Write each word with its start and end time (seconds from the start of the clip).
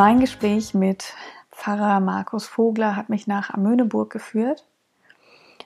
Mein 0.00 0.18
Gespräch 0.18 0.72
mit 0.72 1.12
Pfarrer 1.50 2.00
Markus 2.00 2.46
Vogler 2.46 2.96
hat 2.96 3.10
mich 3.10 3.26
nach 3.26 3.50
Amöneburg 3.50 4.08
geführt. 4.08 4.64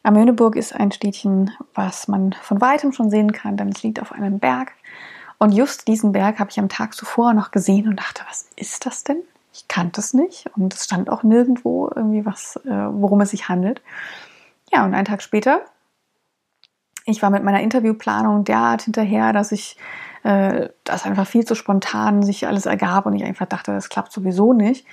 Amöneburg 0.02 0.56
ist 0.56 0.74
ein 0.74 0.90
Städtchen, 0.90 1.52
was 1.72 2.08
man 2.08 2.32
von 2.42 2.60
weitem 2.60 2.90
schon 2.90 3.10
sehen 3.10 3.30
kann, 3.30 3.56
denn 3.56 3.68
es 3.68 3.84
liegt 3.84 4.02
auf 4.02 4.10
einem 4.10 4.40
Berg. 4.40 4.72
Und 5.38 5.52
just 5.52 5.86
diesen 5.86 6.10
Berg 6.10 6.40
habe 6.40 6.50
ich 6.50 6.58
am 6.58 6.68
Tag 6.68 6.94
zuvor 6.94 7.32
noch 7.32 7.52
gesehen 7.52 7.86
und 7.86 8.00
dachte, 8.00 8.24
was 8.28 8.48
ist 8.56 8.86
das 8.86 9.04
denn? 9.04 9.22
Ich 9.52 9.68
kannte 9.68 10.00
es 10.00 10.14
nicht 10.14 10.50
und 10.56 10.74
es 10.74 10.82
stand 10.86 11.10
auch 11.10 11.22
nirgendwo 11.22 11.88
irgendwie 11.94 12.26
was, 12.26 12.56
äh, 12.64 12.70
worum 12.70 13.20
es 13.20 13.30
sich 13.30 13.48
handelt. 13.48 13.82
Ja, 14.72 14.84
und 14.84 14.94
einen 14.94 15.04
Tag 15.04 15.22
später, 15.22 15.60
ich 17.06 17.22
war 17.22 17.30
mit 17.30 17.44
meiner 17.44 17.60
Interviewplanung 17.60 18.42
derart 18.42 18.82
hinterher, 18.82 19.32
dass 19.32 19.52
ich 19.52 19.76
äh, 20.24 20.70
das 20.82 21.04
einfach 21.04 21.26
viel 21.26 21.44
zu 21.44 21.54
spontan 21.54 22.22
sich 22.22 22.46
alles 22.46 22.66
ergab 22.66 23.06
und 23.06 23.14
ich 23.14 23.24
einfach 23.24 23.46
dachte, 23.46 23.72
das 23.72 23.88
klappt 23.88 24.10
sowieso 24.10 24.52
nicht. 24.52 24.84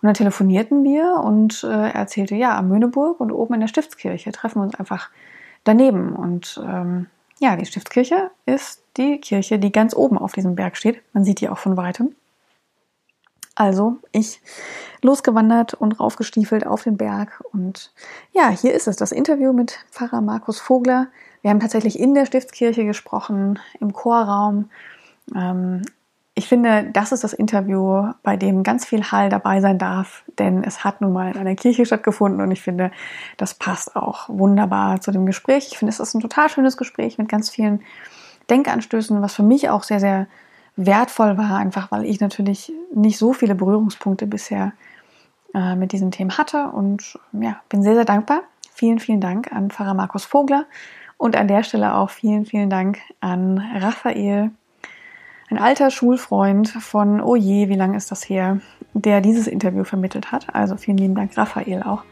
Und 0.00 0.06
dann 0.06 0.14
telefonierten 0.14 0.84
wir 0.84 1.20
und 1.24 1.64
äh, 1.64 1.68
er 1.68 1.94
erzählte, 1.94 2.34
ja, 2.34 2.56
am 2.56 2.68
Möhneburg 2.68 3.20
und 3.20 3.32
oben 3.32 3.54
in 3.54 3.60
der 3.60 3.68
Stiftskirche 3.68 4.30
treffen 4.32 4.60
wir 4.60 4.64
uns 4.64 4.74
einfach 4.74 5.10
daneben. 5.64 6.14
Und 6.14 6.62
ähm, 6.64 7.06
ja, 7.38 7.56
die 7.56 7.66
Stiftskirche 7.66 8.30
ist 8.46 8.82
die 8.96 9.18
Kirche, 9.18 9.58
die 9.58 9.72
ganz 9.72 9.94
oben 9.94 10.18
auf 10.18 10.32
diesem 10.32 10.54
Berg 10.54 10.76
steht. 10.76 11.02
Man 11.12 11.24
sieht 11.24 11.40
die 11.40 11.48
auch 11.48 11.58
von 11.58 11.76
weitem. 11.76 12.14
Also 13.54 13.96
ich 14.12 14.40
losgewandert 15.02 15.74
und 15.74 15.98
raufgestiefelt 15.98 16.66
auf 16.66 16.82
den 16.82 16.96
Berg. 16.96 17.42
Und 17.52 17.92
ja, 18.32 18.50
hier 18.50 18.74
ist 18.74 18.86
es, 18.86 18.96
das 18.96 19.12
Interview 19.12 19.52
mit 19.52 19.78
Pfarrer 19.90 20.20
Markus 20.20 20.60
Vogler. 20.60 21.08
Wir 21.42 21.50
haben 21.50 21.60
tatsächlich 21.60 21.98
in 21.98 22.14
der 22.14 22.26
Stiftskirche 22.26 22.84
gesprochen, 22.84 23.58
im 23.80 23.92
Chorraum. 23.92 24.70
Ähm, 25.34 25.82
ich 26.38 26.48
finde, 26.48 26.90
das 26.92 27.12
ist 27.12 27.24
das 27.24 27.32
Interview, 27.32 28.12
bei 28.22 28.36
dem 28.36 28.62
ganz 28.62 28.84
viel 28.84 29.10
Hall 29.10 29.30
dabei 29.30 29.62
sein 29.62 29.78
darf, 29.78 30.22
denn 30.38 30.64
es 30.64 30.84
hat 30.84 31.00
nun 31.00 31.14
mal 31.14 31.30
in 31.30 31.38
einer 31.38 31.54
Kirche 31.54 31.86
stattgefunden 31.86 32.42
und 32.42 32.50
ich 32.50 32.60
finde, 32.60 32.90
das 33.38 33.54
passt 33.54 33.96
auch 33.96 34.28
wunderbar 34.28 35.00
zu 35.00 35.12
dem 35.12 35.24
Gespräch. 35.24 35.68
Ich 35.72 35.78
finde, 35.78 35.90
es 35.90 35.98
ist 35.98 36.12
ein 36.14 36.20
total 36.20 36.50
schönes 36.50 36.76
Gespräch 36.76 37.16
mit 37.16 37.30
ganz 37.30 37.48
vielen 37.48 37.80
Denkanstößen, 38.50 39.22
was 39.22 39.34
für 39.34 39.42
mich 39.42 39.70
auch 39.70 39.82
sehr, 39.82 39.98
sehr 39.98 40.26
wertvoll 40.76 41.38
war, 41.38 41.56
einfach 41.56 41.90
weil 41.90 42.04
ich 42.04 42.20
natürlich 42.20 42.70
nicht 42.94 43.16
so 43.16 43.32
viele 43.32 43.54
Berührungspunkte 43.54 44.26
bisher 44.26 44.72
äh, 45.54 45.74
mit 45.74 45.92
diesem 45.92 46.10
Thema 46.10 46.36
hatte 46.36 46.66
und 46.66 47.18
ja, 47.32 47.62
bin 47.70 47.82
sehr, 47.82 47.94
sehr 47.94 48.04
dankbar. 48.04 48.42
Vielen, 48.74 48.98
vielen 48.98 49.22
Dank 49.22 49.54
an 49.54 49.70
Pfarrer 49.70 49.94
Markus 49.94 50.26
Vogler 50.26 50.66
und 51.18 51.36
an 51.36 51.48
der 51.48 51.62
Stelle 51.62 51.94
auch 51.94 52.10
vielen, 52.10 52.46
vielen 52.46 52.70
Dank 52.70 52.98
an 53.20 53.58
Raphael, 53.74 54.50
ein 55.48 55.58
alter 55.58 55.90
Schulfreund 55.90 56.68
von, 56.68 57.20
oh 57.20 57.36
je, 57.36 57.68
wie 57.68 57.76
lange 57.76 57.96
ist 57.96 58.10
das 58.10 58.28
her, 58.28 58.60
der 58.94 59.20
dieses 59.20 59.46
Interview 59.46 59.84
vermittelt 59.84 60.32
hat. 60.32 60.54
Also 60.54 60.76
vielen 60.76 60.98
lieben 60.98 61.14
Dank, 61.14 61.36
Raphael, 61.36 61.82
auch 61.82 62.02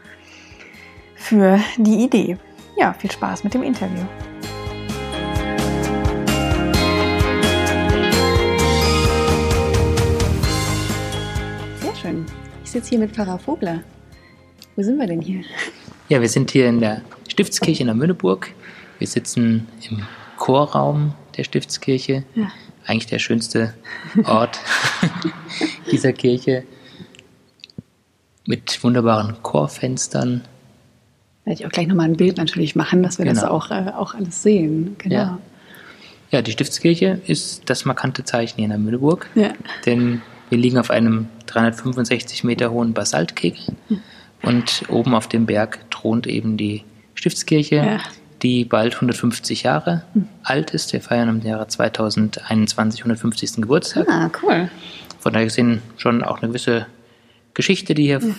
für 1.15 1.59
die 1.77 2.03
Idee. 2.03 2.37
Ja, 2.77 2.93
viel 2.93 3.11
Spaß 3.11 3.43
mit 3.43 3.53
dem 3.53 3.63
Interview. 3.63 4.05
schön. 12.05 12.25
Ich 12.63 12.71
sitze 12.71 12.89
hier 12.89 12.99
mit 12.99 13.11
Pfarrer 13.15 13.39
Vogler. 13.39 13.83
Wo 14.75 14.83
sind 14.83 14.99
wir 14.99 15.07
denn 15.07 15.21
hier? 15.21 15.41
Ja, 16.07 16.21
wir 16.21 16.29
sind 16.29 16.51
hier 16.51 16.67
in 16.67 16.79
der 16.79 17.01
Stiftskirche 17.27 17.81
in 17.81 17.87
der 17.87 17.95
Münneburg. 17.95 18.51
Wir 18.99 19.07
sitzen 19.07 19.67
im 19.89 20.03
Chorraum 20.37 21.13
der 21.37 21.43
Stiftskirche. 21.43 22.23
Ja. 22.35 22.51
Eigentlich 22.85 23.07
der 23.07 23.19
schönste 23.19 23.73
Ort 24.25 24.59
dieser 25.91 26.13
Kirche. 26.13 26.63
Mit 28.45 28.83
wunderbaren 28.83 29.41
Chorfenstern. 29.41 30.43
Werde 31.45 31.59
ich 31.59 31.65
auch 31.65 31.71
gleich 31.71 31.87
nochmal 31.87 32.07
ein 32.07 32.17
Bild 32.17 32.37
natürlich 32.37 32.75
machen, 32.75 33.01
dass 33.01 33.17
wir 33.17 33.25
genau. 33.25 33.41
das 33.41 33.49
auch, 33.49 33.71
äh, 33.71 33.91
auch 33.95 34.13
alles 34.13 34.43
sehen. 34.43 34.95
Genau. 34.99 35.15
Ja. 35.15 35.39
ja. 36.31 36.41
die 36.41 36.51
Stiftskirche 36.51 37.21
ist 37.25 37.63
das 37.69 37.85
markante 37.85 38.23
Zeichen 38.23 38.57
hier 38.57 38.65
in 38.65 38.69
der 38.69 38.79
Münneburg. 38.79 39.29
Ja. 39.33 39.53
Denn 39.85 40.21
wir 40.49 40.59
liegen 40.59 40.77
auf 40.77 40.91
einem 40.91 41.27
365 41.47 42.43
Meter 42.43 42.71
hohen 42.71 42.93
Basaltkegel 42.93 43.75
und 44.43 44.83
oben 44.89 45.15
auf 45.15 45.27
dem 45.27 45.47
Berg 45.47 45.89
thront 45.89 46.27
eben 46.27 46.57
die 46.57 46.83
Stiftskirche, 47.15 47.75
ja. 47.75 47.99
Die 48.45 48.63
bald 48.63 48.93
150 48.93 49.63
Jahre 49.63 50.03
hm. 50.13 50.27
alt 50.43 50.69
ist. 50.71 50.93
Wir 50.93 51.01
feiern 51.01 51.29
im 51.29 51.41
Jahre 51.41 51.67
2021 51.67 53.01
150. 53.01 53.55
Geburtstag. 53.55 54.07
Ah, 54.07 54.29
cool. 54.43 54.69
Von 55.19 55.33
daher 55.33 55.45
gesehen 55.45 55.81
schon 55.97 56.23
auch 56.23 56.37
eine 56.37 56.49
gewisse 56.49 56.85
Geschichte, 57.55 57.95
die 57.95 58.03
hier 58.03 58.19
ja. 58.19 58.35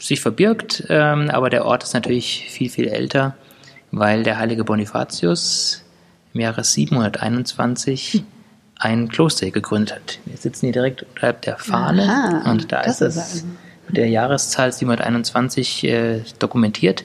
sich 0.00 0.22
verbirgt. 0.22 0.84
Ähm, 0.88 1.28
aber 1.28 1.50
der 1.50 1.66
Ort 1.66 1.82
ist 1.82 1.92
natürlich 1.92 2.46
viel, 2.48 2.70
viel 2.70 2.88
älter, 2.88 3.36
weil 3.90 4.22
der 4.22 4.38
heilige 4.38 4.64
Bonifatius 4.64 5.84
im 6.32 6.40
Jahre 6.40 6.64
721 6.64 8.14
hm 8.14 8.26
ein 8.82 9.08
Kloster 9.08 9.48
gegründet 9.50 9.94
hat. 9.94 10.18
Wir 10.24 10.36
sitzen 10.36 10.66
hier 10.66 10.72
direkt 10.72 11.04
unterhalb 11.04 11.42
der 11.42 11.56
Fahne 11.56 12.02
Aha, 12.02 12.50
und 12.50 12.72
da 12.72 12.80
ist 12.80 13.00
es 13.00 13.44
mit 13.44 13.54
der 13.92 14.08
Jahreszahl 14.08 14.72
721 14.72 15.84
äh, 15.84 16.20
dokumentiert. 16.38 17.04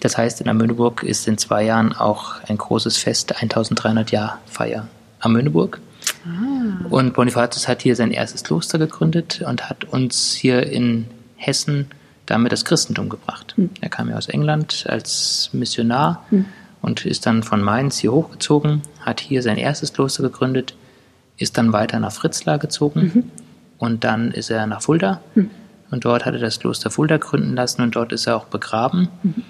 Das 0.00 0.16
heißt, 0.16 0.40
in 0.40 0.48
Amöneburg 0.48 1.02
ist 1.02 1.28
in 1.28 1.36
zwei 1.38 1.64
Jahren 1.64 1.92
auch 1.92 2.34
ein 2.48 2.56
großes 2.56 2.96
Fest, 2.96 3.40
1300 3.42 4.10
Jahr 4.10 4.38
Feier 4.46 4.88
Amöneburg. 5.20 5.80
Ah. 6.24 6.86
Und 6.88 7.14
Bonifatius 7.14 7.68
hat 7.68 7.82
hier 7.82 7.96
sein 7.96 8.12
erstes 8.12 8.44
Kloster 8.44 8.78
gegründet 8.78 9.42
und 9.46 9.68
hat 9.68 9.84
uns 9.84 10.32
hier 10.34 10.66
in 10.66 11.06
Hessen 11.36 11.90
damit 12.28 12.52
das 12.52 12.64
Christentum 12.64 13.08
gebracht. 13.08 13.54
Hm. 13.56 13.70
Er 13.80 13.88
kam 13.88 14.10
ja 14.10 14.16
aus 14.16 14.28
England 14.28 14.84
als 14.88 15.48
Missionar 15.52 16.24
hm. 16.28 16.44
und 16.82 17.06
ist 17.06 17.26
dann 17.26 17.42
von 17.42 17.62
Mainz 17.62 17.98
hier 17.98 18.12
hochgezogen, 18.12 18.82
hat 19.00 19.20
hier 19.20 19.42
sein 19.42 19.56
erstes 19.56 19.94
Kloster 19.94 20.22
gegründet, 20.22 20.74
ist 21.38 21.56
dann 21.56 21.72
weiter 21.72 21.98
nach 22.00 22.12
Fritzlar 22.12 22.58
gezogen 22.58 23.00
mhm. 23.00 23.30
und 23.78 24.04
dann 24.04 24.32
ist 24.32 24.50
er 24.50 24.66
nach 24.66 24.82
Fulda 24.82 25.20
mhm. 25.34 25.50
Und 25.90 26.04
dort 26.04 26.24
hat 26.24 26.34
er 26.34 26.40
das 26.40 26.60
Kloster 26.60 26.90
Fulda 26.90 27.16
gründen 27.16 27.54
lassen 27.54 27.82
und 27.82 27.96
dort 27.96 28.12
ist 28.12 28.26
er 28.26 28.36
auch 28.36 28.46
begraben 28.46 29.08
mhm. 29.22 29.42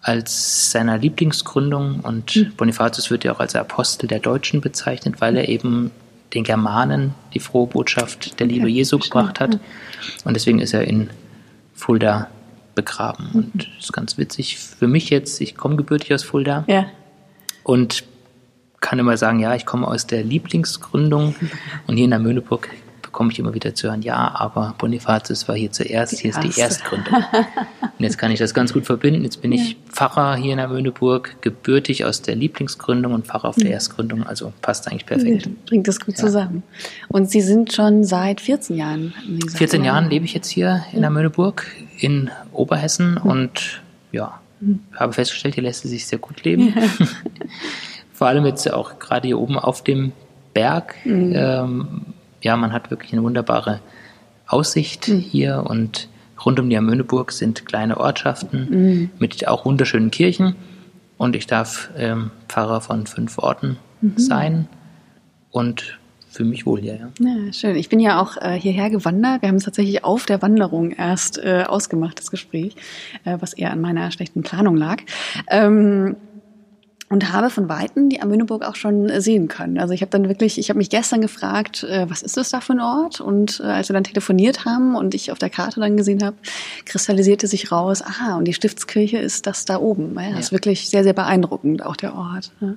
als 0.00 0.70
seiner 0.70 0.98
Lieblingsgründung 0.98 2.00
und 2.00 2.36
mhm. 2.36 2.52
Bonifatius 2.56 3.10
wird 3.10 3.24
ja 3.24 3.32
auch 3.32 3.40
als 3.40 3.54
Apostel 3.54 4.06
der 4.06 4.20
Deutschen 4.20 4.60
bezeichnet, 4.60 5.20
weil 5.20 5.36
er 5.36 5.48
eben 5.48 5.90
den 6.34 6.44
Germanen 6.44 7.14
die 7.34 7.40
frohe 7.40 7.66
Botschaft 7.66 8.40
der 8.40 8.46
Liebe 8.46 8.68
ja, 8.68 8.76
Jesu 8.76 8.98
gebracht 8.98 9.40
hat 9.40 9.58
und 10.24 10.34
deswegen 10.34 10.60
ist 10.60 10.72
er 10.72 10.84
in 10.84 11.10
Fulda 11.74 12.28
begraben 12.74 13.28
mhm. 13.32 13.38
und 13.40 13.68
das 13.76 13.84
ist 13.84 13.92
ganz 13.92 14.18
witzig 14.18 14.58
für 14.58 14.88
mich 14.88 15.10
jetzt, 15.10 15.40
ich 15.40 15.56
komme 15.56 15.76
gebürtig 15.76 16.14
aus 16.14 16.22
Fulda 16.22 16.64
ja. 16.68 16.86
und 17.64 18.04
kann 18.80 18.98
immer 18.98 19.16
sagen, 19.16 19.38
ja, 19.38 19.54
ich 19.54 19.64
komme 19.64 19.86
aus 19.86 20.06
der 20.06 20.24
Lieblingsgründung 20.24 21.34
und 21.86 21.96
hier 21.96 22.04
in 22.04 22.10
der 22.10 22.18
Möhneburg 22.18 22.68
bekomme 23.12 23.30
ich 23.30 23.38
immer 23.38 23.52
wieder 23.52 23.74
zu 23.74 23.88
hören, 23.88 24.00
ja, 24.00 24.34
aber 24.34 24.74
Bonifatius 24.78 25.46
war 25.46 25.54
hier 25.54 25.70
zuerst, 25.70 26.18
hier 26.18 26.30
ist 26.30 26.42
die 26.42 26.58
Erstgründung. 26.58 27.12
Und 27.12 28.00
jetzt 28.00 28.16
kann 28.16 28.30
ich 28.30 28.38
das 28.38 28.54
ganz 28.54 28.72
gut 28.72 28.86
verbinden. 28.86 29.22
Jetzt 29.22 29.42
bin 29.42 29.52
ich 29.52 29.76
Pfarrer 29.90 30.36
hier 30.36 30.52
in 30.52 30.56
der 30.56 30.68
Möhneburg, 30.68 31.36
gebürtig 31.42 32.06
aus 32.06 32.22
der 32.22 32.36
Lieblingsgründung 32.36 33.12
und 33.12 33.26
Pfarrer 33.26 33.50
auf 33.50 33.56
der 33.56 33.70
Erstgründung, 33.70 34.26
also 34.26 34.54
passt 34.62 34.88
eigentlich 34.88 35.04
perfekt. 35.04 35.46
Bringt 35.66 35.86
das 35.86 36.00
gut 36.00 36.16
ja. 36.16 36.24
zusammen. 36.24 36.62
Und 37.08 37.30
Sie 37.30 37.42
sind 37.42 37.74
schon 37.74 38.02
seit 38.02 38.40
14 38.40 38.76
Jahren. 38.76 39.12
Gesagt, 39.40 39.58
14 39.58 39.84
Jahren 39.84 40.08
lebe 40.08 40.24
ich 40.24 40.32
jetzt 40.32 40.48
hier 40.48 40.82
in 40.94 41.02
der 41.02 41.10
Möhneburg 41.10 41.66
in 41.98 42.30
Oberhessen 42.50 43.18
und 43.18 43.82
ja, 44.10 44.40
habe 44.94 45.12
festgestellt, 45.12 45.54
hier 45.54 45.64
lässt 45.64 45.84
es 45.84 45.90
sich 45.90 46.06
sehr 46.06 46.18
gut 46.18 46.44
leben. 46.44 46.74
vor 48.14 48.26
allem 48.26 48.46
jetzt 48.46 48.72
auch 48.72 48.98
gerade 48.98 49.26
hier 49.26 49.38
oben 49.38 49.58
auf 49.58 49.84
dem 49.84 50.12
Berg. 50.54 50.94
Mhm. 51.04 51.32
Ähm, 51.36 52.00
ja, 52.42 52.56
man 52.56 52.72
hat 52.72 52.90
wirklich 52.90 53.12
eine 53.12 53.22
wunderbare 53.22 53.80
Aussicht 54.46 55.08
mhm. 55.08 55.18
hier 55.18 55.64
und 55.66 56.08
rund 56.44 56.60
um 56.60 56.68
die 56.68 56.76
Amöneburg 56.76 57.32
sind 57.32 57.66
kleine 57.66 57.98
Ortschaften 57.98 58.68
mhm. 58.70 59.10
mit 59.18 59.46
auch 59.48 59.64
wunderschönen 59.64 60.10
Kirchen. 60.10 60.56
Und 61.16 61.36
ich 61.36 61.46
darf 61.46 61.90
ähm, 61.96 62.32
Pfarrer 62.48 62.80
von 62.80 63.06
fünf 63.06 63.38
Orten 63.38 63.78
mhm. 64.00 64.18
sein 64.18 64.68
und 65.50 65.98
fühle 66.32 66.48
mich 66.48 66.66
wohl 66.66 66.80
hier. 66.80 66.96
Ja. 66.96 67.08
ja, 67.20 67.52
schön. 67.52 67.76
Ich 67.76 67.88
bin 67.88 68.00
ja 68.00 68.20
auch 68.20 68.36
äh, 68.38 68.58
hierher 68.58 68.90
gewandert. 68.90 69.42
Wir 69.42 69.48
haben 69.48 69.56
es 69.56 69.64
tatsächlich 69.64 70.02
auf 70.02 70.26
der 70.26 70.42
Wanderung 70.42 70.90
erst 70.92 71.38
äh, 71.38 71.64
ausgemacht, 71.66 72.18
das 72.18 72.30
Gespräch, 72.30 72.74
äh, 73.24 73.36
was 73.38 73.52
eher 73.52 73.70
an 73.70 73.80
meiner 73.80 74.10
schlechten 74.10 74.42
Planung 74.42 74.76
lag. 74.76 75.02
Ähm, 75.48 76.16
und 77.12 77.30
habe 77.30 77.50
von 77.50 77.68
Weitem 77.68 78.08
die 78.08 78.22
Amöneburg 78.22 78.64
auch 78.64 78.74
schon 78.74 79.10
äh, 79.10 79.20
sehen 79.20 79.46
können. 79.46 79.78
Also 79.78 79.92
ich 79.92 80.00
habe 80.00 80.08
dann 80.08 80.28
wirklich, 80.28 80.56
ich 80.56 80.70
habe 80.70 80.78
mich 80.78 80.88
gestern 80.88 81.20
gefragt, 81.20 81.84
äh, 81.84 82.08
was 82.08 82.22
ist 82.22 82.38
das 82.38 82.48
da 82.48 82.62
für 82.62 82.72
ein 82.72 82.80
Ort? 82.80 83.20
Und 83.20 83.60
äh, 83.60 83.64
als 83.64 83.90
wir 83.90 83.94
dann 83.94 84.04
telefoniert 84.04 84.64
haben 84.64 84.96
und 84.96 85.14
ich 85.14 85.30
auf 85.30 85.38
der 85.38 85.50
Karte 85.50 85.78
dann 85.78 85.98
gesehen 85.98 86.24
habe, 86.24 86.36
kristallisierte 86.86 87.48
sich 87.48 87.70
raus, 87.70 88.00
aha, 88.00 88.38
und 88.38 88.46
die 88.46 88.54
Stiftskirche 88.54 89.18
ist 89.18 89.46
das 89.46 89.66
da 89.66 89.76
oben. 89.78 90.14
Ja, 90.14 90.22
das 90.22 90.32
ja. 90.32 90.38
ist 90.38 90.52
wirklich 90.52 90.88
sehr, 90.88 91.04
sehr 91.04 91.12
beeindruckend, 91.12 91.84
auch 91.84 91.96
der 91.96 92.14
Ort. 92.14 92.50
Ja. 92.62 92.76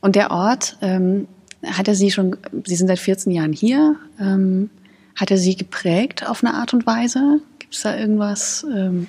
Und 0.00 0.16
der 0.16 0.30
Ort, 0.30 0.78
ähm, 0.80 1.28
hat 1.62 1.88
er 1.88 1.94
Sie 1.94 2.10
schon, 2.10 2.38
Sie 2.64 2.74
sind 2.74 2.88
seit 2.88 3.00
14 3.00 3.32
Jahren 3.32 3.52
hier, 3.52 3.96
ähm, 4.18 4.70
hat 5.14 5.30
er 5.30 5.36
Sie 5.36 5.56
geprägt 5.56 6.26
auf 6.26 6.42
eine 6.42 6.54
Art 6.54 6.72
und 6.72 6.86
Weise? 6.86 7.40
Gibt 7.58 7.74
es 7.74 7.82
da 7.82 7.98
irgendwas, 7.98 8.64
ähm, 8.74 9.08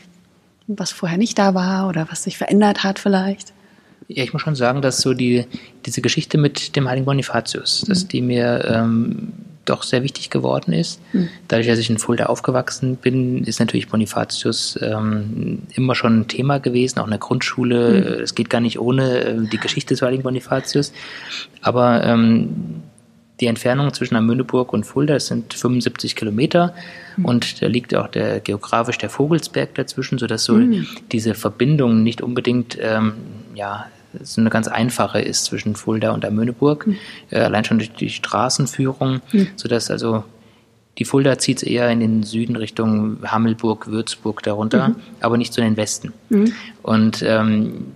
was 0.68 0.92
vorher 0.92 1.18
nicht 1.18 1.40
da 1.40 1.54
war 1.56 1.88
oder 1.88 2.08
was 2.12 2.24
sich 2.24 2.38
verändert 2.38 2.84
hat 2.84 3.00
vielleicht? 3.00 3.54
Ja, 4.08 4.24
ich 4.24 4.34
muss 4.34 4.42
schon 4.42 4.56
sagen, 4.56 4.82
dass 4.82 5.02
so 5.02 5.14
die, 5.14 5.46
diese 5.86 6.02
Geschichte 6.02 6.38
mit 6.38 6.76
dem 6.76 6.88
heiligen 6.88 7.06
Bonifatius, 7.06 7.84
mhm. 7.84 7.90
dass 7.90 8.08
die 8.08 8.22
mir 8.22 8.66
ähm, 8.68 9.34
doch 9.66 9.84
sehr 9.84 10.04
wichtig 10.04 10.30
geworden 10.30 10.74
ist. 10.74 11.00
Mhm. 11.14 11.30
Dadurch, 11.48 11.68
dass 11.68 11.80
ich 11.80 11.90
in 11.90 11.98
Fulda 11.98 12.26
aufgewachsen 12.26 12.98
bin, 12.98 13.44
ist 13.44 13.60
natürlich 13.60 13.88
Bonifatius 13.88 14.78
ähm, 14.82 15.64
immer 15.74 15.96
schon 15.96 16.22
ein 16.22 16.28
Thema 16.28 16.60
gewesen, 16.60 17.00
auch 17.00 17.06
in 17.06 17.12
der 17.12 17.20
Grundschule. 17.20 18.18
Mhm. 18.18 18.24
Es 18.24 18.36
geht 18.36 18.50
gar 18.50 18.62
nicht 18.62 18.80
ohne 18.80 19.20
äh, 19.20 19.48
die 19.48 19.58
Geschichte 19.58 19.94
des 19.94 20.02
heiligen 20.02 20.24
Bonifatius. 20.24 20.92
Aber 21.62 22.04
ähm, 22.04 22.84
die 23.44 23.48
Entfernung 23.48 23.94
zwischen 23.94 24.16
Amöneburg 24.16 24.72
und 24.72 24.86
Fulda 24.86 25.20
sind 25.20 25.54
75 25.54 26.16
Kilometer 26.16 26.74
mhm. 27.18 27.26
und 27.26 27.62
da 27.62 27.68
liegt 27.68 27.94
auch 27.94 28.08
der 28.08 28.40
geografisch 28.40 28.98
der 28.98 29.10
Vogelsberg 29.10 29.76
dazwischen, 29.76 30.18
sodass 30.18 30.46
so 30.46 30.54
mhm. 30.54 30.88
diese 31.12 31.34
Verbindung 31.34 32.04
nicht 32.04 32.22
unbedingt 32.22 32.78
ähm, 32.80 33.12
ja, 33.54 33.88
so 34.22 34.40
eine 34.40 34.50
ganz 34.50 34.70
einfache 34.70 35.20
ist 35.20 35.44
zwischen 35.44 35.76
Fulda 35.76 36.12
und 36.12 36.24
Amöneburg, 36.24 36.88
mhm. 36.88 36.98
äh, 37.32 37.40
allein 37.40 37.66
schon 37.66 37.80
durch 37.80 37.92
die 37.92 38.10
Straßenführung, 38.10 39.20
mhm. 39.34 39.50
sodass 39.58 39.92
also 39.92 40.24
die 40.98 41.04
Fulda 41.04 41.38
zieht 41.38 41.64
eher 41.64 41.90
in 41.90 42.00
den 42.00 42.24
Süden 42.24 42.56
Richtung 42.56 43.18
Hammelburg, 43.26 43.88
Würzburg 43.88 44.42
darunter, 44.44 44.90
mhm. 44.90 44.96
aber 45.20 45.36
nicht 45.36 45.52
so 45.52 45.62
in 45.62 45.68
den 45.68 45.78
Westen. 45.78 46.14
Mhm. 46.30 46.54
Und 46.82 47.22
ähm, 47.28 47.88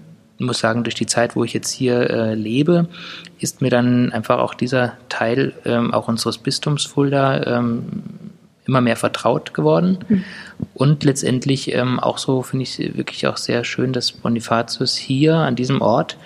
muss 0.46 0.60
sagen, 0.60 0.84
durch 0.84 0.96
die 0.96 1.06
Zeit, 1.06 1.36
wo 1.36 1.44
ich 1.44 1.54
jetzt 1.54 1.72
hier 1.72 2.10
äh, 2.10 2.34
lebe, 2.36 2.88
ist 3.40 3.62
mir 3.62 3.70
dann 3.70 4.12
einfach 4.12 4.40
auch 4.40 4.54
dieser 4.54 4.94
Teil 5.10 5.54
ähm, 5.66 5.94
auch 5.94 6.08
unseres 6.08 6.38
Bistums 6.38 6.86
Fulda 6.86 7.58
ähm, 7.58 8.04
immer 8.66 8.82
mehr 8.82 8.98
vertraut 8.98 9.54
geworden. 9.54 10.00
Mhm. 10.08 10.24
Und 10.74 11.04
letztendlich 11.04 11.74
ähm, 11.74 12.00
auch 12.00 12.18
so 12.18 12.44
finde 12.44 12.64
ich 12.64 12.78
wirklich 12.96 13.26
auch 13.28 13.38
sehr 13.38 13.64
schön, 13.64 13.94
dass 13.94 14.12
Bonifatius 14.12 14.96
hier 14.96 15.36
an 15.36 15.56
diesem 15.56 15.82
Ort 15.82 16.18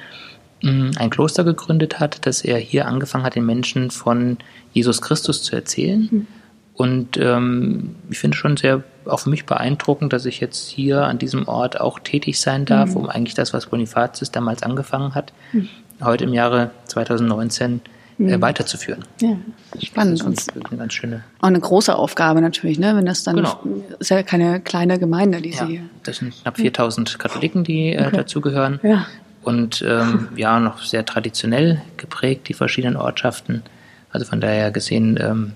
ähm, 0.62 0.92
ein 0.98 1.10
Kloster 1.10 1.44
gegründet 1.44 2.00
hat, 2.00 2.26
dass 2.26 2.42
er 2.42 2.58
hier 2.58 2.88
angefangen 2.88 3.24
hat, 3.24 3.36
den 3.36 3.46
Menschen 3.46 3.92
von 3.92 4.38
Jesus 4.74 5.02
Christus 5.02 5.44
zu 5.44 5.56
erzählen. 5.56 6.10
Mhm. 6.12 6.28
Und 6.74 7.18
ähm, 7.18 7.96
ich 8.10 8.20
finde 8.20 8.38
schon 8.38 8.58
sehr, 8.58 8.84
auch 9.06 9.20
für 9.20 9.30
mich 9.30 9.46
beeindruckend, 9.46 10.14
dass 10.14 10.26
ich 10.26 10.40
jetzt 10.40 10.70
hier 10.70 11.04
an 11.04 11.18
diesem 11.18 11.48
Ort 11.48 11.80
auch 11.80 12.00
tätig 12.00 12.40
sein 12.40 12.66
darf, 12.66 12.92
mhm. 12.92 12.98
um 12.98 13.10
eigentlich 13.10 13.36
das, 13.36 13.54
was 13.54 13.68
Bonifatius 13.68 14.32
damals 14.32 14.64
angefangen 14.64 15.14
hat, 15.14 15.34
mhm. 15.52 15.70
heute 16.02 16.24
im 16.24 16.34
Jahre 16.34 16.72
2019 16.86 17.82
äh, 18.20 18.38
mhm. 18.38 18.42
weiterzuführen. 18.42 19.04
Ja, 19.20 19.38
spannend. 19.82 20.24
Das 20.24 20.48
ist 20.48 20.52
eine 20.70 20.78
ganz 20.78 20.94
schöne. 20.94 21.24
Auch 21.40 21.48
eine 21.48 21.60
große 21.60 21.96
Aufgabe 21.96 22.42
natürlich, 22.42 22.78
ne? 22.80 22.96
Wenn 22.96 23.06
das 23.06 23.24
dann 23.24 23.38
genau. 23.38 23.60
ist 24.00 24.10
ja 24.10 24.22
keine 24.24 24.60
kleine 24.60 25.00
Gemeinde, 25.00 25.42
die 25.42 25.52
ja, 25.52 25.66
Sie. 25.66 25.82
Das 26.04 26.18
sind 26.18 26.34
knapp 26.42 26.58
4000 26.58 27.18
Katholiken, 27.20 27.64
die 27.64 27.94
äh, 27.94 28.08
okay. 28.08 28.18
dazugehören. 28.18 28.80
Ja. 28.84 29.08
Und 29.44 29.84
ähm, 29.88 30.30
ja, 30.36 30.60
noch 30.60 30.84
sehr 30.84 31.06
traditionell 31.06 31.82
geprägt, 31.98 32.48
die 32.48 32.54
verschiedenen 32.54 32.96
Ortschaften. 32.96 33.64
Also 34.12 34.26
von 34.26 34.42
daher 34.42 34.72
gesehen 34.72 35.18
ähm, 35.20 35.54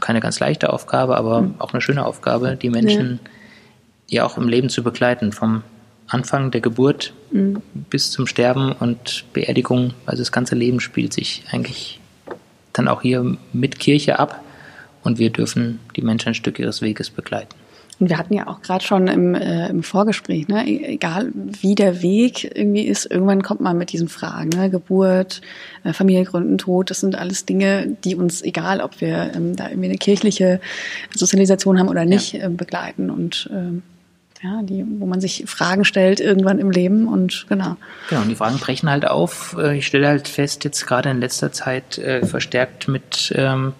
keine 0.00 0.20
ganz 0.20 0.40
leichte 0.40 0.72
Aufgabe, 0.72 1.16
aber 1.16 1.42
mhm. 1.42 1.54
auch 1.58 1.72
eine 1.72 1.80
schöne 1.80 2.04
Aufgabe, 2.04 2.56
die 2.56 2.70
Menschen 2.70 3.20
ja. 4.06 4.22
ja 4.22 4.26
auch 4.26 4.36
im 4.36 4.48
Leben 4.48 4.68
zu 4.68 4.82
begleiten, 4.82 5.32
vom 5.32 5.62
Anfang 6.06 6.50
der 6.50 6.60
Geburt 6.60 7.14
mhm. 7.30 7.62
bis 7.90 8.10
zum 8.10 8.26
Sterben 8.26 8.72
und 8.72 9.24
Beerdigung. 9.32 9.94
Also 10.06 10.22
das 10.22 10.32
ganze 10.32 10.54
Leben 10.54 10.80
spielt 10.80 11.12
sich 11.12 11.44
eigentlich 11.50 12.00
dann 12.72 12.88
auch 12.88 13.02
hier 13.02 13.36
mit 13.52 13.78
Kirche 13.78 14.18
ab 14.18 14.40
und 15.02 15.18
wir 15.18 15.30
dürfen 15.30 15.80
die 15.96 16.02
Menschen 16.02 16.28
ein 16.28 16.34
Stück 16.34 16.58
ihres 16.58 16.82
Weges 16.82 17.10
begleiten. 17.10 17.54
Und 18.00 18.10
wir 18.10 18.18
hatten 18.18 18.34
ja 18.34 18.48
auch 18.48 18.60
gerade 18.60 18.84
schon 18.84 19.06
im, 19.06 19.34
äh, 19.34 19.68
im 19.68 19.82
Vorgespräch, 19.82 20.48
ne, 20.48 20.66
e-, 20.66 20.84
egal 20.94 21.30
wie 21.34 21.74
der 21.74 22.02
Weg 22.02 22.56
irgendwie 22.56 22.82
ist, 22.82 23.06
irgendwann 23.06 23.42
kommt 23.42 23.60
man 23.60 23.78
mit 23.78 23.92
diesen 23.92 24.08
Fragen, 24.08 24.50
ne, 24.50 24.70
Geburt, 24.70 25.40
äh, 25.84 25.92
Familie 25.92 26.24
gründen, 26.24 26.58
Tod, 26.58 26.90
das 26.90 27.00
sind 27.00 27.16
alles 27.16 27.46
Dinge, 27.46 27.96
die 28.04 28.16
uns, 28.16 28.42
egal 28.42 28.80
ob 28.80 29.00
wir 29.00 29.32
ähm, 29.34 29.56
da 29.56 29.68
irgendwie 29.68 29.88
eine 29.88 29.98
kirchliche 29.98 30.60
Sozialisation 31.14 31.78
haben 31.78 31.88
oder 31.88 32.04
nicht, 32.04 32.32
ja. 32.32 32.46
äh, 32.46 32.48
begleiten 32.48 33.10
und 33.10 33.48
ähm, 33.52 33.82
ja, 34.42 34.60
die, 34.62 34.84
wo 34.98 35.06
man 35.06 35.22
sich 35.22 35.44
Fragen 35.46 35.86
stellt 35.86 36.20
irgendwann 36.20 36.58
im 36.58 36.70
Leben 36.70 37.08
und 37.08 37.46
genau. 37.48 37.76
Genau, 38.10 38.22
und 38.22 38.28
die 38.28 38.34
Fragen 38.34 38.58
brechen 38.58 38.90
halt 38.90 39.06
auf. 39.06 39.56
Äh, 39.58 39.78
ich 39.78 39.86
stelle 39.86 40.06
halt 40.06 40.28
fest, 40.28 40.64
jetzt 40.64 40.86
gerade 40.86 41.08
in 41.08 41.20
letzter 41.20 41.50
Zeit 41.50 41.96
äh, 41.96 42.26
verstärkt 42.26 42.86
mit 42.86 43.32
ähm, 43.34 43.72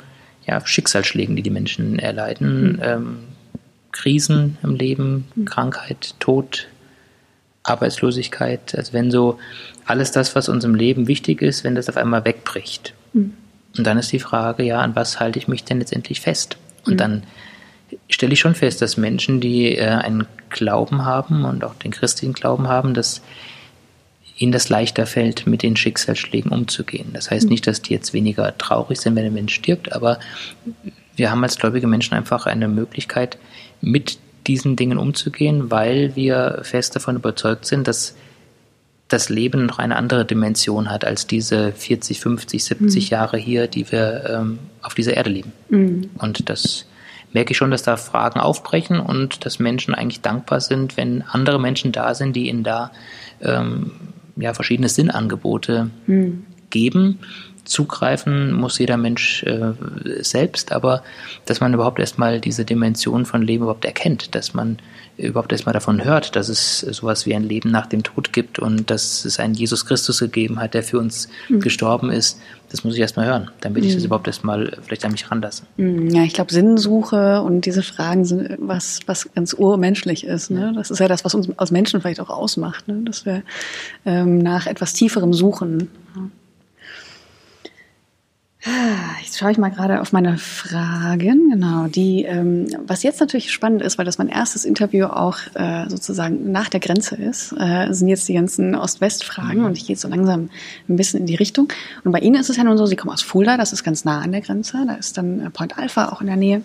ja, 0.46 0.64
Schicksalsschlägen, 0.64 1.36
die 1.36 1.42
die 1.42 1.50
Menschen 1.50 1.98
erleiden, 1.98 2.72
mhm. 2.72 2.80
ähm, 2.82 3.18
Krisen 3.94 4.58
im 4.62 4.74
Leben, 4.74 5.26
mhm. 5.34 5.44
Krankheit, 5.46 6.14
Tod, 6.20 6.68
Arbeitslosigkeit. 7.62 8.74
Also 8.76 8.92
wenn 8.92 9.10
so 9.10 9.38
alles 9.86 10.12
das, 10.12 10.34
was 10.34 10.48
uns 10.48 10.64
im 10.64 10.74
Leben 10.74 11.08
wichtig 11.08 11.40
ist, 11.40 11.64
wenn 11.64 11.74
das 11.74 11.88
auf 11.88 11.96
einmal 11.96 12.24
wegbricht. 12.24 12.92
Mhm. 13.14 13.32
Und 13.76 13.86
dann 13.86 13.98
ist 13.98 14.12
die 14.12 14.20
Frage, 14.20 14.62
ja, 14.62 14.80
an 14.80 14.94
was 14.94 15.20
halte 15.20 15.38
ich 15.38 15.48
mich 15.48 15.64
denn 15.64 15.78
letztendlich 15.78 16.20
fest? 16.20 16.58
Und 16.84 16.92
hm. 16.92 16.98
dann 16.98 17.22
stelle 18.08 18.32
ich 18.32 18.40
schon 18.40 18.54
fest, 18.54 18.82
dass 18.82 18.96
Menschen, 18.96 19.40
die 19.40 19.76
äh, 19.76 19.86
einen 19.86 20.26
Glauben 20.50 21.04
haben 21.04 21.44
und 21.44 21.64
auch 21.64 21.74
den 21.74 21.90
christlichen 21.90 22.34
Glauben 22.34 22.68
haben, 22.68 22.94
dass 22.94 23.22
ihnen 24.36 24.52
das 24.52 24.68
leichter 24.68 25.06
fällt, 25.06 25.46
mit 25.46 25.62
den 25.62 25.76
Schicksalsschlägen 25.76 26.50
umzugehen. 26.50 27.10
Das 27.12 27.30
heißt 27.30 27.48
nicht, 27.48 27.66
dass 27.66 27.82
die 27.82 27.92
jetzt 27.92 28.12
weniger 28.12 28.56
traurig 28.58 29.00
sind, 29.00 29.14
wenn 29.16 29.24
ein 29.24 29.34
Mensch 29.34 29.54
stirbt, 29.54 29.92
aber 29.92 30.18
wir 31.16 31.30
haben 31.30 31.44
als 31.44 31.56
gläubige 31.56 31.86
Menschen 31.86 32.14
einfach 32.14 32.46
eine 32.46 32.66
Möglichkeit, 32.66 33.38
mit 33.84 34.18
diesen 34.46 34.76
Dingen 34.76 34.98
umzugehen, 34.98 35.70
weil 35.70 36.16
wir 36.16 36.60
fest 36.62 36.96
davon 36.96 37.16
überzeugt 37.16 37.66
sind, 37.66 37.88
dass 37.88 38.14
das 39.08 39.28
Leben 39.28 39.66
noch 39.66 39.78
eine 39.78 39.96
andere 39.96 40.24
Dimension 40.24 40.90
hat 40.90 41.04
als 41.04 41.26
diese 41.26 41.72
40, 41.72 42.20
50, 42.20 42.64
70 42.64 43.04
mhm. 43.04 43.10
Jahre 43.10 43.36
hier, 43.36 43.68
die 43.68 43.90
wir 43.90 44.24
ähm, 44.28 44.58
auf 44.82 44.94
dieser 44.94 45.14
Erde 45.14 45.30
leben. 45.30 45.52
Mhm. 45.68 46.10
Und 46.18 46.48
das 46.48 46.86
merke 47.32 47.52
ich 47.52 47.56
schon, 47.56 47.70
dass 47.70 47.82
da 47.82 47.96
Fragen 47.96 48.40
aufbrechen 48.40 49.00
und 49.00 49.44
dass 49.44 49.58
Menschen 49.58 49.94
eigentlich 49.94 50.22
dankbar 50.22 50.60
sind, 50.60 50.96
wenn 50.96 51.22
andere 51.22 51.60
Menschen 51.60 51.92
da 51.92 52.14
sind, 52.14 52.34
die 52.34 52.48
ihnen 52.48 52.64
da 52.64 52.92
ähm, 53.42 53.92
ja, 54.36 54.54
verschiedene 54.54 54.88
Sinnangebote 54.88 55.90
hm. 56.06 56.44
geben. 56.70 57.18
Zugreifen 57.64 58.52
muss 58.52 58.78
jeder 58.78 58.96
Mensch 58.96 59.42
äh, 59.44 59.72
selbst, 60.20 60.72
aber 60.72 61.02
dass 61.46 61.60
man 61.60 61.74
überhaupt 61.74 61.98
erstmal 61.98 62.40
diese 62.40 62.64
Dimension 62.64 63.24
von 63.26 63.42
Leben 63.42 63.64
überhaupt 63.64 63.84
erkennt, 63.84 64.34
dass 64.34 64.54
man 64.54 64.78
überhaupt 65.16 65.52
erstmal 65.52 65.72
davon 65.72 66.04
hört, 66.04 66.34
dass 66.34 66.48
es 66.48 66.80
sowas 66.80 67.24
wie 67.24 67.34
ein 67.34 67.44
Leben 67.44 67.70
nach 67.70 67.86
dem 67.86 68.02
Tod 68.02 68.32
gibt 68.32 68.58
und 68.58 68.90
dass 68.90 69.24
es 69.24 69.38
einen 69.38 69.54
Jesus 69.54 69.86
Christus 69.86 70.18
gegeben 70.18 70.58
hat, 70.58 70.74
der 70.74 70.82
für 70.82 70.98
uns 70.98 71.28
mhm. 71.48 71.60
gestorben 71.60 72.10
ist, 72.10 72.40
das 72.70 72.82
muss 72.82 72.94
ich 72.94 73.00
erstmal 73.00 73.26
hören, 73.26 73.50
damit 73.60 73.82
mhm. 73.82 73.88
ich 73.88 73.94
das 73.94 74.02
hm. 74.02 74.06
überhaupt 74.06 74.26
erstmal 74.26 74.76
vielleicht 74.82 75.04
an 75.04 75.12
mich 75.12 75.30
ranlasse. 75.30 75.62
Hm, 75.76 76.08
ja, 76.08 76.24
ich 76.24 76.32
glaube, 76.32 76.52
Sinnsuche 76.52 77.40
und 77.42 77.66
diese 77.66 77.84
Fragen 77.84 78.24
sind 78.24 78.56
was, 78.58 78.98
was 79.06 79.32
ganz 79.32 79.52
urmenschlich 79.52 80.26
ist. 80.26 80.50
Ne? 80.50 80.72
Das 80.74 80.90
ist 80.90 80.98
ja 80.98 81.06
das, 81.06 81.24
was 81.24 81.36
uns 81.36 81.48
als 81.56 81.70
Menschen 81.70 82.00
vielleicht 82.00 82.18
auch 82.18 82.30
ausmacht, 82.30 82.88
ne? 82.88 83.02
dass 83.04 83.26
wir 83.26 83.44
ähm, 84.04 84.38
nach 84.38 84.66
etwas 84.66 84.92
Tieferem 84.92 85.32
suchen. 85.32 85.88
Jetzt 89.22 89.38
schaue 89.38 89.50
ich 89.50 89.58
mal 89.58 89.68
gerade 89.68 90.00
auf 90.00 90.12
meine 90.12 90.38
Fragen. 90.38 91.50
Genau, 91.50 91.86
die, 91.86 92.24
ähm, 92.24 92.66
was 92.86 93.02
jetzt 93.02 93.20
natürlich 93.20 93.52
spannend 93.52 93.82
ist, 93.82 93.98
weil 93.98 94.06
das 94.06 94.16
mein 94.16 94.28
erstes 94.28 94.64
Interview 94.64 95.04
auch 95.06 95.36
äh, 95.52 95.88
sozusagen 95.90 96.50
nach 96.50 96.70
der 96.70 96.80
Grenze 96.80 97.14
ist, 97.16 97.52
äh, 97.58 97.92
sind 97.92 98.08
jetzt 98.08 98.26
die 98.26 98.32
ganzen 98.32 98.74
Ost-West-Fragen 98.74 99.60
mhm. 99.60 99.64
und 99.66 99.76
ich 99.76 99.86
gehe 99.86 99.96
so 99.96 100.08
langsam 100.08 100.48
ein 100.88 100.96
bisschen 100.96 101.20
in 101.20 101.26
die 101.26 101.34
Richtung. 101.34 101.68
Und 102.04 102.12
bei 102.12 102.20
Ihnen 102.20 102.36
ist 102.36 102.48
es 102.48 102.56
ja 102.56 102.64
nun 102.64 102.78
so, 102.78 102.86
Sie 102.86 102.96
kommen 102.96 103.12
aus 103.12 103.20
Fulda, 103.20 103.58
das 103.58 103.74
ist 103.74 103.84
ganz 103.84 104.06
nah 104.06 104.20
an 104.20 104.32
der 104.32 104.40
Grenze, 104.40 104.82
da 104.86 104.94
ist 104.94 105.18
dann 105.18 105.40
äh, 105.40 105.50
Point 105.50 105.76
Alpha 105.76 106.08
auch 106.08 106.22
in 106.22 106.26
der 106.26 106.36
Nähe. 106.36 106.62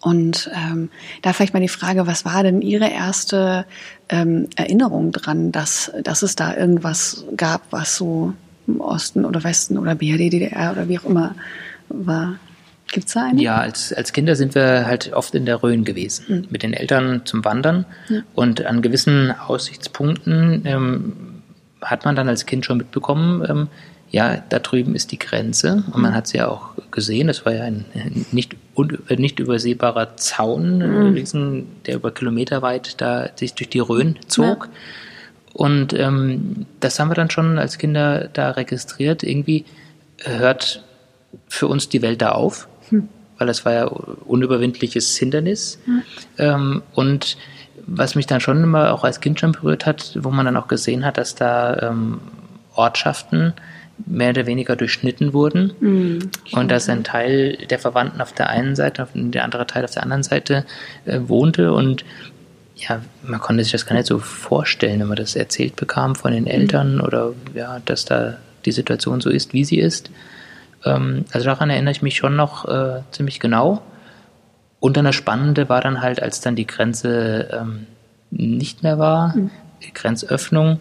Und 0.00 0.50
ähm, 0.54 0.90
da 1.22 1.32
vielleicht 1.32 1.54
mal 1.54 1.60
die 1.60 1.68
Frage, 1.68 2.06
was 2.06 2.24
war 2.24 2.42
denn 2.42 2.62
Ihre 2.62 2.90
erste 2.90 3.64
ähm, 4.08 4.48
Erinnerung 4.56 5.12
dran, 5.12 5.52
dass, 5.52 5.92
dass 6.02 6.22
es 6.22 6.36
da 6.36 6.54
irgendwas 6.54 7.24
gab, 7.36 7.62
was 7.70 7.96
so 7.96 8.34
Osten 8.78 9.24
oder 9.24 9.44
Westen 9.44 9.78
oder 9.78 9.94
BRD, 9.94 10.32
DDR 10.32 10.72
oder 10.72 10.88
wie 10.88 10.98
auch 10.98 11.04
immer 11.04 11.34
war. 11.88 12.38
Gibt 12.92 13.08
es 13.08 13.14
da 13.14 13.24
eine? 13.24 13.42
Ja, 13.42 13.56
als, 13.56 13.92
als 13.92 14.12
Kinder 14.12 14.36
sind 14.36 14.54
wir 14.54 14.86
halt 14.86 15.12
oft 15.12 15.34
in 15.34 15.46
der 15.46 15.62
Rhön 15.62 15.84
gewesen, 15.84 16.24
mhm. 16.28 16.46
mit 16.50 16.62
den 16.62 16.72
Eltern 16.72 17.22
zum 17.24 17.44
Wandern. 17.44 17.86
Ja. 18.08 18.20
Und 18.34 18.64
an 18.64 18.82
gewissen 18.82 19.32
Aussichtspunkten 19.32 20.62
ähm, 20.64 21.12
hat 21.80 22.04
man 22.04 22.14
dann 22.14 22.28
als 22.28 22.46
Kind 22.46 22.64
schon 22.64 22.78
mitbekommen, 22.78 23.44
ähm, 23.48 23.68
ja, 24.10 24.36
da 24.48 24.60
drüben 24.60 24.94
ist 24.94 25.10
die 25.10 25.18
Grenze. 25.18 25.82
Und 25.92 26.00
man 26.00 26.14
hat 26.14 26.28
sie 26.28 26.38
ja 26.38 26.46
auch 26.46 26.70
gesehen. 26.92 27.26
Das 27.26 27.44
war 27.44 27.52
ja 27.52 27.64
ein 27.64 27.84
nicht, 28.30 28.54
un, 28.76 28.96
nicht 29.16 29.40
übersehbarer 29.40 30.16
Zaun, 30.16 30.78
mhm. 30.78 31.66
der 31.84 31.96
über 31.96 32.12
Kilometer 32.12 32.62
weit 32.62 33.00
da 33.00 33.28
sich 33.34 33.54
durch 33.54 33.70
die 33.70 33.80
Rhön 33.80 34.16
zog. 34.28 34.66
Ja. 34.66 34.70
Und 35.54 35.94
ähm, 35.94 36.66
das 36.80 36.98
haben 36.98 37.08
wir 37.08 37.14
dann 37.14 37.30
schon 37.30 37.58
als 37.58 37.78
Kinder 37.78 38.28
da 38.32 38.50
registriert. 38.50 39.22
Irgendwie 39.22 39.64
hört 40.22 40.84
für 41.48 41.68
uns 41.68 41.88
die 41.88 42.02
Welt 42.02 42.20
da 42.20 42.32
auf, 42.32 42.68
hm. 42.90 43.08
weil 43.38 43.46
das 43.46 43.64
war 43.64 43.72
ja 43.72 43.84
unüberwindliches 43.84 45.16
Hindernis. 45.16 45.78
Hm. 45.86 46.02
Ähm, 46.38 46.82
und 46.94 47.38
was 47.86 48.14
mich 48.14 48.26
dann 48.26 48.40
schon 48.40 48.62
immer 48.62 48.92
auch 48.92 49.04
als 49.04 49.20
Kind 49.20 49.40
schon 49.40 49.52
berührt 49.52 49.86
hat, 49.86 50.18
wo 50.20 50.30
man 50.30 50.44
dann 50.44 50.56
auch 50.56 50.68
gesehen 50.68 51.04
hat, 51.04 51.18
dass 51.18 51.34
da 51.34 51.90
ähm, 51.90 52.20
Ortschaften 52.74 53.54
mehr 54.06 54.30
oder 54.30 54.46
weniger 54.46 54.74
durchschnitten 54.74 55.32
wurden 55.32 55.72
mhm, 55.78 56.30
und 56.52 56.70
dass 56.70 56.88
ein 56.88 57.04
Teil 57.04 57.56
der 57.70 57.78
Verwandten 57.78 58.20
auf 58.20 58.32
der 58.32 58.48
einen 58.48 58.74
Seite 58.74 59.06
und 59.14 59.32
der 59.32 59.44
andere 59.44 59.66
Teil 59.66 59.84
auf 59.84 59.92
der 59.92 60.02
anderen 60.02 60.24
Seite 60.24 60.64
äh, 61.04 61.20
wohnte 61.26 61.72
und 61.72 62.04
ja, 62.88 63.00
man 63.22 63.40
konnte 63.40 63.62
sich 63.62 63.72
das 63.72 63.86
gar 63.86 63.94
nicht 63.96 64.06
so 64.06 64.18
vorstellen, 64.18 65.00
wenn 65.00 65.08
man 65.08 65.16
das 65.16 65.36
erzählt 65.36 65.76
bekam 65.76 66.14
von 66.14 66.32
den 66.32 66.46
Eltern 66.46 66.96
mhm. 66.96 67.00
oder 67.02 67.32
ja, 67.54 67.80
dass 67.84 68.04
da 68.04 68.36
die 68.64 68.72
Situation 68.72 69.20
so 69.20 69.30
ist, 69.30 69.52
wie 69.52 69.64
sie 69.64 69.78
ist. 69.78 70.10
Ähm, 70.84 71.24
also 71.32 71.46
daran 71.46 71.70
erinnere 71.70 71.92
ich 71.92 72.02
mich 72.02 72.16
schon 72.16 72.36
noch 72.36 72.66
äh, 72.66 73.02
ziemlich 73.10 73.40
genau. 73.40 73.82
Und 74.80 74.96
dann 74.96 75.04
das 75.04 75.14
Spannende 75.14 75.68
war 75.68 75.80
dann 75.80 76.02
halt, 76.02 76.22
als 76.22 76.40
dann 76.40 76.56
die 76.56 76.66
Grenze 76.66 77.48
ähm, 77.52 77.86
nicht 78.30 78.82
mehr 78.82 78.98
war, 78.98 79.36
mhm. 79.36 79.50
die 79.82 79.92
Grenzöffnung, 79.92 80.80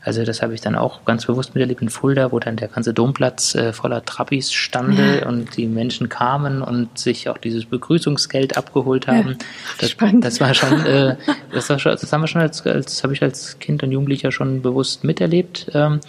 also 0.00 0.24
das 0.24 0.42
habe 0.42 0.54
ich 0.54 0.60
dann 0.60 0.76
auch 0.76 1.04
ganz 1.04 1.26
bewusst 1.26 1.54
miterlebt 1.54 1.82
in 1.82 1.88
Fulda, 1.88 2.30
wo 2.30 2.38
dann 2.38 2.56
der 2.56 2.68
ganze 2.68 2.94
Domplatz 2.94 3.54
äh, 3.54 3.72
voller 3.72 4.04
Trappis 4.04 4.52
stande 4.52 5.20
ja. 5.20 5.28
und 5.28 5.56
die 5.56 5.66
Menschen 5.66 6.08
kamen 6.08 6.62
und 6.62 6.96
sich 6.98 7.28
auch 7.28 7.38
dieses 7.38 7.64
Begrüßungsgeld 7.64 8.56
abgeholt 8.56 9.08
haben. 9.08 9.30
Ja, 9.30 9.36
das, 9.80 9.96
das, 10.20 10.40
war 10.40 10.54
schon, 10.54 10.86
äh, 10.86 11.16
das, 11.52 11.68
war 11.68 11.78
schon, 11.78 11.92
das 11.92 12.12
haben 12.12 12.20
wir 12.20 12.28
schon 12.28 12.42
als, 12.42 12.64
als 12.64 13.02
habe 13.02 13.12
ich 13.12 13.22
als 13.22 13.58
Kind 13.58 13.82
und 13.82 13.90
Jugendlicher 13.90 14.30
schon 14.30 14.62
bewusst 14.62 15.02
miterlebt. 15.02 15.66
Ähm, 15.74 16.00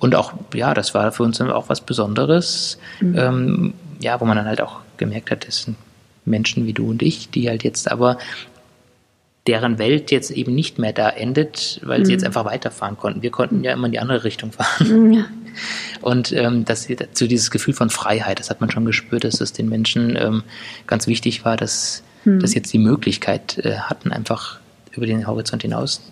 und 0.00 0.14
auch, 0.14 0.32
ja, 0.54 0.74
das 0.74 0.94
war 0.94 1.10
für 1.12 1.22
uns 1.22 1.40
auch 1.40 1.68
was 1.68 1.80
Besonderes. 1.80 2.78
Mhm. 3.00 3.18
Ähm, 3.18 3.74
ja, 4.00 4.20
wo 4.20 4.24
man 4.24 4.36
dann 4.36 4.46
halt 4.46 4.60
auch 4.60 4.80
gemerkt 4.96 5.30
hat, 5.30 5.46
das 5.46 5.62
sind 5.62 5.76
Menschen 6.24 6.66
wie 6.66 6.72
du 6.72 6.90
und 6.90 7.02
ich, 7.02 7.30
die 7.30 7.48
halt 7.48 7.64
jetzt 7.64 7.90
aber 7.90 8.18
deren 9.48 9.78
Welt 9.78 10.10
jetzt 10.10 10.30
eben 10.30 10.54
nicht 10.54 10.78
mehr 10.78 10.92
da 10.92 11.08
endet, 11.08 11.80
weil 11.82 12.00
mhm. 12.00 12.04
sie 12.04 12.12
jetzt 12.12 12.24
einfach 12.24 12.44
weiterfahren 12.44 12.96
konnten. 12.96 13.22
Wir 13.22 13.30
konnten 13.30 13.64
ja 13.64 13.72
immer 13.72 13.86
in 13.86 13.92
die 13.92 13.98
andere 13.98 14.22
Richtung 14.22 14.52
fahren. 14.52 15.08
Mhm, 15.08 15.12
ja. 15.12 15.24
Und 16.02 16.32
ähm, 16.32 16.64
das, 16.64 16.86
so 17.14 17.26
dieses 17.26 17.50
Gefühl 17.50 17.74
von 17.74 17.90
Freiheit, 17.90 18.38
das 18.38 18.50
hat 18.50 18.60
man 18.60 18.70
schon 18.70 18.84
gespürt, 18.84 19.24
dass 19.24 19.40
es 19.40 19.52
den 19.52 19.68
Menschen 19.68 20.16
ähm, 20.16 20.44
ganz 20.86 21.06
wichtig 21.06 21.44
war, 21.44 21.56
dass, 21.56 22.04
mhm. 22.24 22.40
dass 22.40 22.54
jetzt 22.54 22.72
die 22.72 22.78
Möglichkeit 22.78 23.58
äh, 23.58 23.78
hatten, 23.78 24.12
einfach 24.12 24.60
über 24.92 25.06
den 25.06 25.26
Horizont 25.26 25.62
hinaus 25.62 26.02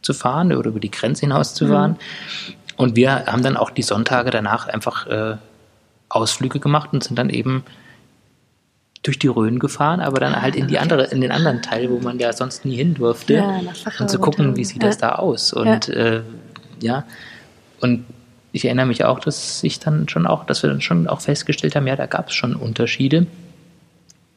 zu 0.00 0.14
fahren 0.14 0.52
oder 0.52 0.70
über 0.70 0.80
die 0.80 0.90
Grenze 0.90 1.20
hinaus 1.20 1.54
zu 1.54 1.68
fahren. 1.68 1.92
Mhm. 1.92 2.54
Und 2.76 2.96
wir 2.96 3.26
haben 3.26 3.42
dann 3.42 3.56
auch 3.56 3.70
die 3.70 3.82
Sonntage 3.82 4.30
danach 4.30 4.66
einfach 4.66 5.06
äh, 5.06 5.36
Ausflüge 6.08 6.58
gemacht 6.58 6.88
und 6.92 7.04
sind 7.04 7.18
dann 7.18 7.30
eben 7.30 7.64
durch 9.02 9.18
die 9.18 9.26
Rhön 9.26 9.58
gefahren, 9.58 10.00
aber 10.00 10.20
dann 10.20 10.40
halt 10.40 10.54
in 10.54 10.68
die 10.68 10.78
andere, 10.78 11.06
in 11.06 11.20
den 11.20 11.32
anderen 11.32 11.60
Teil, 11.60 11.90
wo 11.90 11.98
man 11.98 12.18
ja 12.18 12.32
sonst 12.32 12.64
nie 12.64 12.76
hin 12.76 12.94
durfte, 12.94 13.34
ja, 13.34 13.60
und 13.98 14.08
zu 14.08 14.18
gucken, 14.18 14.56
wie 14.56 14.64
sieht 14.64 14.82
ja. 14.82 14.88
das 14.88 14.98
da 14.98 15.16
aus. 15.16 15.52
Und 15.52 15.88
ja. 15.88 15.94
Äh, 15.94 16.22
ja, 16.80 17.04
und 17.80 18.04
ich 18.52 18.64
erinnere 18.64 18.86
mich 18.86 19.04
auch, 19.04 19.18
dass 19.18 19.64
ich 19.64 19.80
dann 19.80 20.08
schon 20.08 20.26
auch, 20.26 20.44
dass 20.44 20.62
wir 20.62 20.70
dann 20.70 20.80
schon 20.80 21.08
auch 21.08 21.20
festgestellt 21.20 21.74
haben, 21.74 21.86
ja, 21.86 21.96
da 21.96 22.06
gab 22.06 22.28
es 22.28 22.34
schon 22.34 22.54
Unterschiede. 22.54 23.26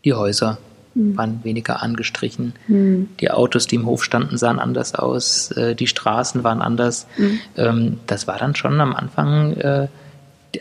Die 0.04 0.14
Häuser 0.14 0.58
mhm. 0.96 1.18
waren 1.18 1.44
weniger 1.44 1.84
angestrichen, 1.84 2.54
mhm. 2.68 3.10
die 3.20 3.30
Autos, 3.30 3.68
die 3.68 3.76
im 3.76 3.86
Hof 3.86 4.04
standen, 4.04 4.38
sahen 4.38 4.60
anders 4.60 4.96
aus, 4.96 5.52
äh, 5.52 5.76
die 5.76 5.88
Straßen 5.88 6.44
waren 6.44 6.62
anders. 6.62 7.08
Mhm. 7.18 8.00
Das 8.08 8.28
war 8.28 8.40
dann 8.40 8.56
schon 8.56 8.82
am 8.82 8.96
Anfang 8.96 9.54
äh, 9.58 9.88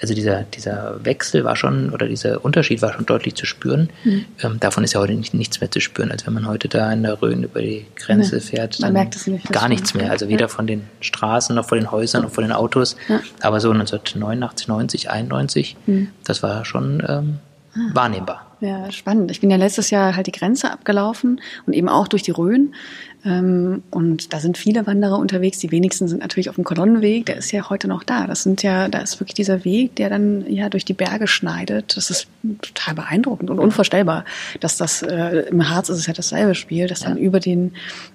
also 0.03 0.15
dieser, 0.15 0.43
dieser 0.43 1.05
Wechsel 1.05 1.45
war 1.45 1.57
schon, 1.57 1.91
oder 1.91 2.07
dieser 2.07 2.45
Unterschied 2.45 2.83
war 2.83 2.93
schon 2.93 3.07
deutlich 3.07 3.35
zu 3.35 3.47
spüren. 3.47 3.91
Mhm. 4.05 4.25
Ähm, 4.43 4.61
davon 4.61 4.85
ist 4.85 4.95
ja 4.95 5.01
heute 5.01 5.15
nicht, 5.15 5.35
nichts 5.35 5.61
mehr 5.61 5.71
zu 5.71 5.81
spüren. 5.81 6.11
Also 6.11 6.27
wenn 6.27 6.35
man 6.35 6.47
heute 6.47 6.69
da 6.69 6.93
in 6.93 7.03
der 7.03 7.21
Rhön 7.21 7.43
über 7.43 7.61
die 7.61 7.87
Grenze 7.97 8.37
nee, 8.37 8.41
fährt, 8.41 8.83
dann 8.83 8.93
nicht, 8.93 9.53
gar 9.53 9.69
nichts 9.69 9.95
mehr. 9.95 10.11
Also 10.11 10.29
weder 10.29 10.43
ja. 10.43 10.49
von 10.49 10.67
den 10.67 10.85
Straßen 11.01 11.55
noch 11.55 11.67
von 11.67 11.79
den 11.79 11.91
Häusern 11.91 12.23
noch 12.23 12.31
von 12.31 12.45
den 12.45 12.53
Autos. 12.53 12.97
Ja. 13.09 13.21
Aber 13.41 13.61
so 13.61 13.71
1989, 13.71 14.69
90, 14.69 15.11
91, 15.11 15.77
mhm. 15.87 16.09
das 16.25 16.43
war 16.43 16.65
schon 16.65 17.03
ähm, 17.07 17.39
ah. 17.75 17.79
wahrnehmbar. 17.93 18.44
Ja, 18.65 18.91
spannend. 18.91 19.31
Ich 19.31 19.43
bin 19.43 19.51
ja 19.51 19.59
letztes 19.59 19.91
Jahr 19.91 20.17
halt 20.17 20.27
die 20.27 20.33
Grenze 20.33 20.71
abgelaufen 20.71 21.39
und 21.67 21.75
eben 21.75 21.91
auch 21.91 22.09
durch 22.09 22.23
die 22.23 22.31
Rhön. 22.31 22.75
Ähm, 23.23 23.83
und 23.91 24.33
da 24.33 24.41
sind 24.41 24.57
viele 24.57 24.87
Wanderer 24.87 25.19
unterwegs. 25.19 25.59
Die 25.59 25.71
wenigsten 25.71 26.09
sind 26.09 26.23
natürlich 26.23 26.49
auf 26.49 26.55
dem 26.55 26.65
Kolonnenweg. 26.65 27.27
Der 27.27 27.37
ist 27.37 27.53
ja 27.53 27.69
heute 27.69 27.89
noch 27.89 28.05
da. 28.05 28.27
Das 28.27 28.43
sind 28.43 28.63
ja, 28.63 28.89
da 28.89 29.01
ist 29.01 29.21
wirklich 29.21 29.35
dieser 29.35 29.67
Weg, 29.67 29.97
der 29.97 30.09
dann 30.09 30.51
ja 30.51 30.71
durch 30.71 30.87
die 30.87 30.95
Berge 30.95 31.27
schneidet. 31.27 31.95
Das 31.95 32.09
ist 32.09 32.27
total 32.63 32.95
beeindruckend 32.95 33.51
und 33.51 33.59
unvorstellbar, 33.59 34.25
dass 34.61 34.79
das 34.79 35.03
äh, 35.03 35.45
im 35.51 35.69
Harz 35.69 35.91
ist 35.91 35.99
es 35.99 36.07
ja 36.07 36.15
dasselbe 36.15 36.55
Spiel, 36.55 36.87
dass 36.87 37.01
dann 37.01 37.19
über 37.19 37.41
den 37.41 37.73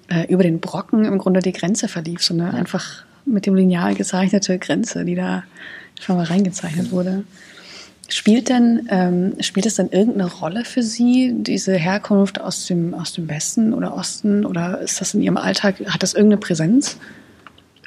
äh, 0.08 0.26
über 0.26 0.42
den 0.42 0.58
Brocken 0.58 1.04
im 1.04 1.18
Grunde 1.18 1.42
die 1.42 1.52
Grenze 1.52 1.86
verlief. 1.86 2.24
So 2.24 2.34
eine 2.34 2.46
ja. 2.46 2.50
einfach 2.50 3.04
mit 3.24 3.46
dem 3.46 3.54
Lineal 3.54 3.94
gezeichnete 3.94 4.58
Grenze, 4.58 5.04
die 5.04 5.14
da 5.14 5.44
schon 6.00 6.16
mal 6.16 6.24
reingezeichnet 6.24 6.90
wurde. 6.90 7.22
Spielt 8.12 8.48
denn, 8.48 8.88
ähm, 8.90 9.34
spielt 9.40 9.66
es 9.66 9.76
denn 9.76 9.90
irgendeine 9.90 10.30
Rolle 10.30 10.64
für 10.64 10.82
Sie, 10.82 11.32
diese 11.36 11.74
Herkunft 11.74 12.40
aus 12.40 12.66
dem, 12.66 12.92
aus 12.94 13.12
dem 13.12 13.28
Westen 13.28 13.72
oder 13.72 13.94
Osten? 13.94 14.44
Oder 14.44 14.80
ist 14.80 15.00
das 15.00 15.14
in 15.14 15.22
Ihrem 15.22 15.36
Alltag, 15.36 15.76
hat 15.86 16.02
das 16.02 16.14
irgendeine 16.14 16.40
Präsenz? 16.40 16.98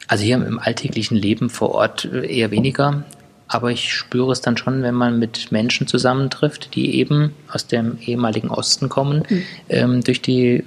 Also 0.07 0.23
hier 0.23 0.35
im 0.35 0.59
alltäglichen 0.59 1.15
Leben 1.15 1.49
vor 1.49 1.71
Ort 1.71 2.05
äh, 2.05 2.25
eher 2.25 2.51
weniger. 2.51 3.03
Aber 3.47 3.71
ich 3.71 3.93
spüre 3.93 4.31
es 4.31 4.41
dann 4.41 4.57
schon, 4.57 4.81
wenn 4.81 4.95
man 4.95 5.19
mit 5.19 5.51
Menschen 5.51 5.87
zusammentrifft, 5.87 6.73
die 6.75 6.95
eben 6.95 7.33
aus 7.51 7.67
dem 7.67 7.97
ehemaligen 7.99 8.49
Osten 8.49 8.89
kommen, 8.89 9.23
mhm. 9.29 9.43
ähm, 9.69 10.03
durch 10.03 10.21
die 10.21 10.63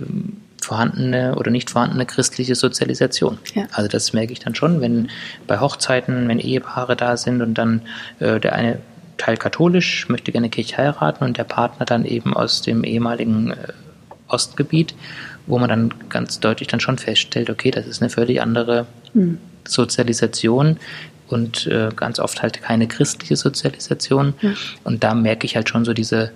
vorhandene 0.60 1.36
oder 1.36 1.50
nicht 1.50 1.70
vorhandene 1.70 2.06
christliche 2.06 2.54
Sozialisation. 2.54 3.38
Ja. 3.54 3.64
Also 3.72 3.88
das 3.88 4.12
merke 4.12 4.32
ich 4.32 4.40
dann 4.40 4.54
schon, 4.54 4.80
wenn 4.80 5.08
bei 5.46 5.60
Hochzeiten, 5.60 6.28
wenn 6.28 6.38
Ehepaare 6.38 6.96
da 6.96 7.16
sind 7.16 7.40
und 7.40 7.54
dann 7.54 7.82
äh, 8.20 8.38
der 8.38 8.54
eine 8.54 8.78
Teil 9.18 9.37
katholisch, 9.37 10.08
möchte 10.08 10.32
gerne 10.32 10.50
Kirche 10.50 10.76
heiraten 10.76 11.25
und 11.25 11.37
der 11.37 11.44
Partner 11.44 11.87
dann 11.87 12.04
eben 12.04 12.35
aus 12.35 12.62
dem 12.62 12.85
ehemaligen 12.85 13.52
äh, 13.52 13.73
Ostgebiet, 14.28 14.94
wo 15.46 15.58
man 15.58 15.68
dann 15.68 15.94
ganz 16.08 16.40
deutlich 16.40 16.68
dann 16.68 16.80
schon 16.80 16.99
feststellt, 16.99 17.50
okay, 17.50 17.70
das 17.70 17.87
ist 17.87 18.02
eine 18.02 18.11
völlig 18.11 18.40
andere 18.40 18.87
mhm. 19.14 19.38
Sozialisation 19.66 20.78
und 21.28 21.66
äh, 21.66 21.90
ganz 21.94 22.18
oft 22.18 22.42
halt 22.42 22.62
keine 22.62 22.87
christliche 22.87 23.37
Sozialisation. 23.37 24.35
Mhm. 24.40 24.56
Und 24.85 25.04
da 25.04 25.14
merke 25.14 25.46
ich 25.46 25.56
halt 25.56 25.68
schon 25.68 25.85
so 25.85 25.92
diese 25.92 26.32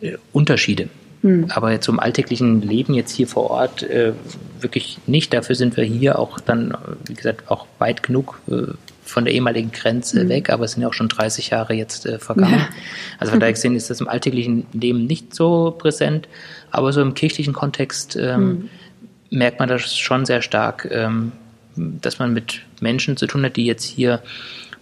äh, 0.00 0.16
Unterschiede. 0.32 0.88
Mhm. 1.22 1.46
Aber 1.50 1.72
jetzt 1.72 1.84
zum 1.84 1.98
alltäglichen 1.98 2.60
Leben 2.60 2.94
jetzt 2.94 3.12
hier 3.12 3.26
vor 3.26 3.50
Ort 3.50 3.82
äh, 3.82 4.12
wirklich 4.60 4.98
nicht. 5.06 5.32
Dafür 5.32 5.56
sind 5.56 5.76
wir 5.76 5.84
hier 5.84 6.18
auch 6.18 6.40
dann, 6.40 6.76
wie 7.06 7.14
gesagt, 7.14 7.50
auch 7.50 7.66
weit 7.78 8.02
genug 8.02 8.40
äh, 8.48 8.74
von 9.04 9.24
der 9.24 9.34
ehemaligen 9.34 9.70
Grenze 9.70 10.24
mhm. 10.24 10.28
weg, 10.28 10.50
aber 10.50 10.64
es 10.64 10.72
sind 10.72 10.82
ja 10.82 10.88
auch 10.88 10.94
schon 10.94 11.08
30 11.08 11.50
Jahre 11.50 11.74
jetzt 11.74 12.06
äh, 12.06 12.18
vergangen. 12.18 12.58
Ja. 12.58 12.68
Also 13.18 13.30
von 13.32 13.40
daher 13.40 13.52
gesehen 13.52 13.76
ist 13.76 13.90
das 13.90 14.00
im 14.00 14.08
alltäglichen 14.08 14.66
Leben 14.72 15.06
nicht 15.06 15.34
so 15.34 15.74
präsent, 15.76 16.28
aber 16.70 16.92
so 16.92 17.00
im 17.02 17.14
kirchlichen 17.14 17.52
Kontext 17.52 18.16
ähm, 18.16 18.46
mhm. 18.48 18.68
merkt 19.30 19.60
man 19.60 19.68
das 19.68 19.96
schon 19.96 20.26
sehr 20.26 20.42
stark, 20.42 20.88
ähm, 20.90 21.32
dass 21.76 22.18
man 22.18 22.32
mit 22.32 22.62
Menschen 22.80 23.16
zu 23.16 23.26
tun 23.26 23.44
hat, 23.44 23.56
die 23.56 23.66
jetzt 23.66 23.84
hier 23.84 24.22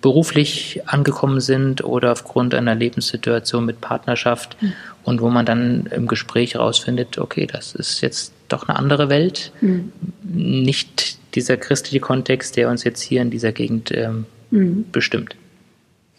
beruflich 0.03 0.81
angekommen 0.87 1.41
sind 1.41 1.85
oder 1.85 2.13
aufgrund 2.13 2.55
einer 2.55 2.75
Lebenssituation 2.75 3.65
mit 3.65 3.81
Partnerschaft 3.81 4.57
mhm. 4.61 4.73
und 5.05 5.21
wo 5.21 5.31
man 5.31 5.47
dann 5.47 5.87
im 5.87 6.09
Gespräch 6.09 6.55
herausfindet, 6.55 7.19
okay, 7.19 7.47
das 7.47 7.75
ist 7.75 8.01
jetzt 8.01 8.33
doch 8.49 8.69
eine 8.69 8.79
andere 8.79 9.09
Welt, 9.09 9.53
mhm. 9.61 9.93
nicht 10.23 11.19
dieser 11.35 11.57
christliche 11.57 12.01
Kontext, 12.01 12.57
der 12.57 12.69
uns 12.69 12.85
jetzt 12.85 13.01
hier 13.01 13.23
in 13.23 13.31
dieser 13.31 13.53
Gegend 13.53 13.91
ähm, 13.93 14.27
mhm. 14.51 14.85
bestimmt. 14.93 15.37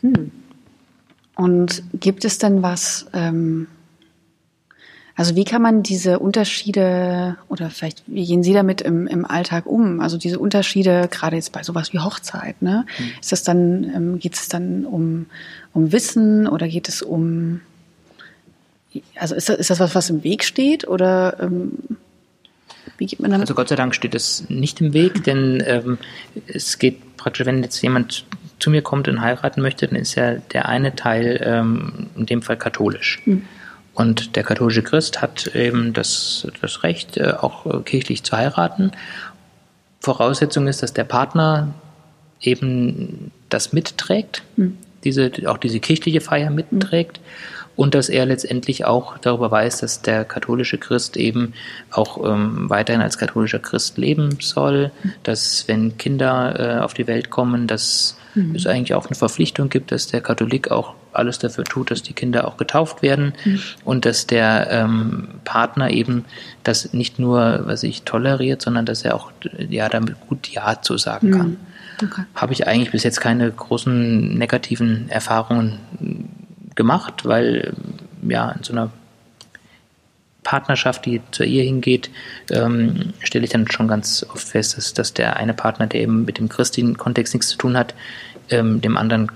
Hm. 0.01 0.31
Und 1.35 1.83
gibt 1.99 2.25
es 2.25 2.37
denn 2.37 2.61
was, 2.61 3.07
ähm, 3.13 3.67
Also 5.15 5.35
wie 5.35 5.43
kann 5.43 5.61
man 5.61 5.83
diese 5.83 6.17
Unterschiede 6.17 7.37
oder 7.47 7.69
vielleicht 7.69 8.03
wie 8.07 8.25
gehen 8.25 8.41
Sie 8.41 8.53
damit 8.53 8.81
im, 8.81 9.05
im 9.05 9.25
Alltag 9.25 9.67
um? 9.67 9.99
Also 9.99 10.17
diese 10.17 10.39
Unterschiede 10.39 11.07
gerade 11.09 11.35
jetzt 11.35 11.51
bei 11.51 11.61
sowas 11.61 11.93
wie 11.93 11.99
Hochzeit, 11.99 12.61
ne? 12.61 12.85
Mhm. 12.97 13.05
Ist 13.21 13.31
das 13.31 13.43
dann 13.43 13.83
ähm, 13.95 14.19
geht 14.19 14.33
es 14.35 14.47
dann 14.47 14.85
um 14.85 15.27
um 15.71 15.91
Wissen 15.91 16.47
oder 16.47 16.67
geht 16.67 16.89
es 16.89 17.01
um 17.03 17.61
also 19.15 19.35
ist 19.35 19.49
das, 19.49 19.57
ist 19.57 19.69
das 19.69 19.79
was, 19.79 19.95
was 19.95 20.09
im 20.09 20.23
Weg 20.23 20.43
steht 20.43 20.87
oder 20.87 21.37
ähm, 21.39 21.73
wie 22.97 23.05
geht 23.05 23.19
man 23.19 23.31
damit? 23.31 23.43
Also 23.43 23.55
Gott 23.55 23.69
sei 23.69 23.75
Dank 23.75 23.95
steht 23.95 24.15
es 24.15 24.49
nicht 24.49 24.81
im 24.81 24.93
Weg, 24.93 25.23
denn 25.23 25.63
ähm, 25.65 25.97
es 26.47 26.79
geht 26.79 27.17
praktisch, 27.17 27.45
wenn 27.45 27.63
jetzt 27.63 27.81
jemand 27.81 28.25
zu 28.59 28.69
mir 28.69 28.81
kommt 28.81 29.07
und 29.07 29.21
heiraten 29.21 29.61
möchte, 29.61 29.87
dann 29.87 29.97
ist 29.97 30.15
ja 30.15 30.35
der 30.35 30.69
eine 30.69 30.95
Teil 30.95 31.41
ähm, 31.43 32.07
in 32.15 32.25
dem 32.25 32.41
Fall 32.41 32.57
katholisch. 32.57 33.21
Mhm. 33.25 33.43
Und 33.93 34.35
der 34.35 34.43
katholische 34.43 34.81
Christ 34.81 35.21
hat 35.21 35.47
eben 35.55 35.93
das, 35.93 36.47
das 36.61 36.83
Recht, 36.83 37.17
äh, 37.17 37.33
auch 37.39 37.85
kirchlich 37.85 38.23
zu 38.23 38.35
heiraten. 38.35 38.91
Voraussetzung 39.99 40.67
ist, 40.67 40.81
dass 40.81 40.93
der 40.93 41.03
Partner 41.03 41.73
eben 42.41 43.31
das 43.49 43.73
mitträgt, 43.73 44.43
mhm. 44.55 44.77
diese, 45.03 45.31
auch 45.45 45.57
diese 45.57 45.79
kirchliche 45.79 46.21
Feier 46.21 46.49
mitträgt. 46.49 47.19
Mhm 47.19 47.62
und 47.75 47.95
dass 47.95 48.09
er 48.09 48.25
letztendlich 48.25 48.85
auch 48.85 49.17
darüber 49.17 49.49
weiß, 49.49 49.79
dass 49.79 50.01
der 50.01 50.25
katholische 50.25 50.77
Christ 50.77 51.17
eben 51.17 51.53
auch 51.91 52.23
ähm, 52.23 52.69
weiterhin 52.69 53.01
als 53.01 53.17
katholischer 53.17 53.59
Christ 53.59 53.97
leben 53.97 54.37
soll, 54.39 54.91
dass 55.23 55.67
wenn 55.67 55.97
Kinder 55.97 56.77
äh, 56.77 56.81
auf 56.81 56.93
die 56.93 57.07
Welt 57.07 57.29
kommen, 57.29 57.67
dass 57.67 58.17
mhm. 58.35 58.55
es 58.55 58.67
eigentlich 58.67 58.93
auch 58.93 59.07
eine 59.07 59.15
Verpflichtung 59.15 59.69
gibt, 59.69 59.91
dass 59.91 60.07
der 60.07 60.21
Katholik 60.21 60.69
auch 60.69 60.93
alles 61.13 61.39
dafür 61.39 61.63
tut, 61.63 61.91
dass 61.91 62.01
die 62.01 62.13
Kinder 62.13 62.47
auch 62.47 62.57
getauft 62.57 63.01
werden 63.01 63.33
mhm. 63.45 63.59
und 63.83 64.05
dass 64.05 64.27
der 64.27 64.67
ähm, 64.71 65.29
Partner 65.43 65.91
eben 65.91 66.25
das 66.63 66.93
nicht 66.93 67.19
nur, 67.19 67.61
was 67.65 67.83
ich 67.83 68.03
toleriert, 68.03 68.61
sondern 68.61 68.85
dass 68.85 69.03
er 69.03 69.15
auch 69.15 69.31
ja 69.69 69.89
damit 69.89 70.15
gut 70.27 70.47
Ja 70.49 70.81
zu 70.81 70.97
sagen 70.97 71.29
mhm. 71.29 71.33
kann. 71.33 71.57
Okay. 72.03 72.23
Habe 72.35 72.53
ich 72.53 72.67
eigentlich 72.67 72.91
bis 72.91 73.03
jetzt 73.03 73.21
keine 73.21 73.49
großen 73.51 74.35
negativen 74.37 75.09
Erfahrungen 75.09 75.77
gemacht, 76.75 77.25
weil 77.25 77.73
ja 78.27 78.51
in 78.51 78.63
so 78.63 78.73
einer 78.73 78.91
Partnerschaft, 80.43 81.05
die 81.05 81.21
zur 81.31 81.45
Ehe 81.45 81.63
hingeht, 81.63 82.09
ähm, 82.51 83.13
stelle 83.19 83.45
ich 83.45 83.51
dann 83.51 83.69
schon 83.71 83.87
ganz 83.87 84.25
oft 84.29 84.47
fest, 84.47 84.77
dass, 84.77 84.93
dass 84.93 85.13
der 85.13 85.37
eine 85.37 85.53
Partner, 85.53 85.87
der 85.87 86.01
eben 86.01 86.25
mit 86.25 86.37
dem 86.37 86.49
christlichen 86.49 86.97
Kontext 86.97 87.33
nichts 87.33 87.49
zu 87.49 87.57
tun 87.57 87.77
hat, 87.77 87.95
ähm, 88.49 88.81
dem 88.81 88.97
anderen 88.97 89.31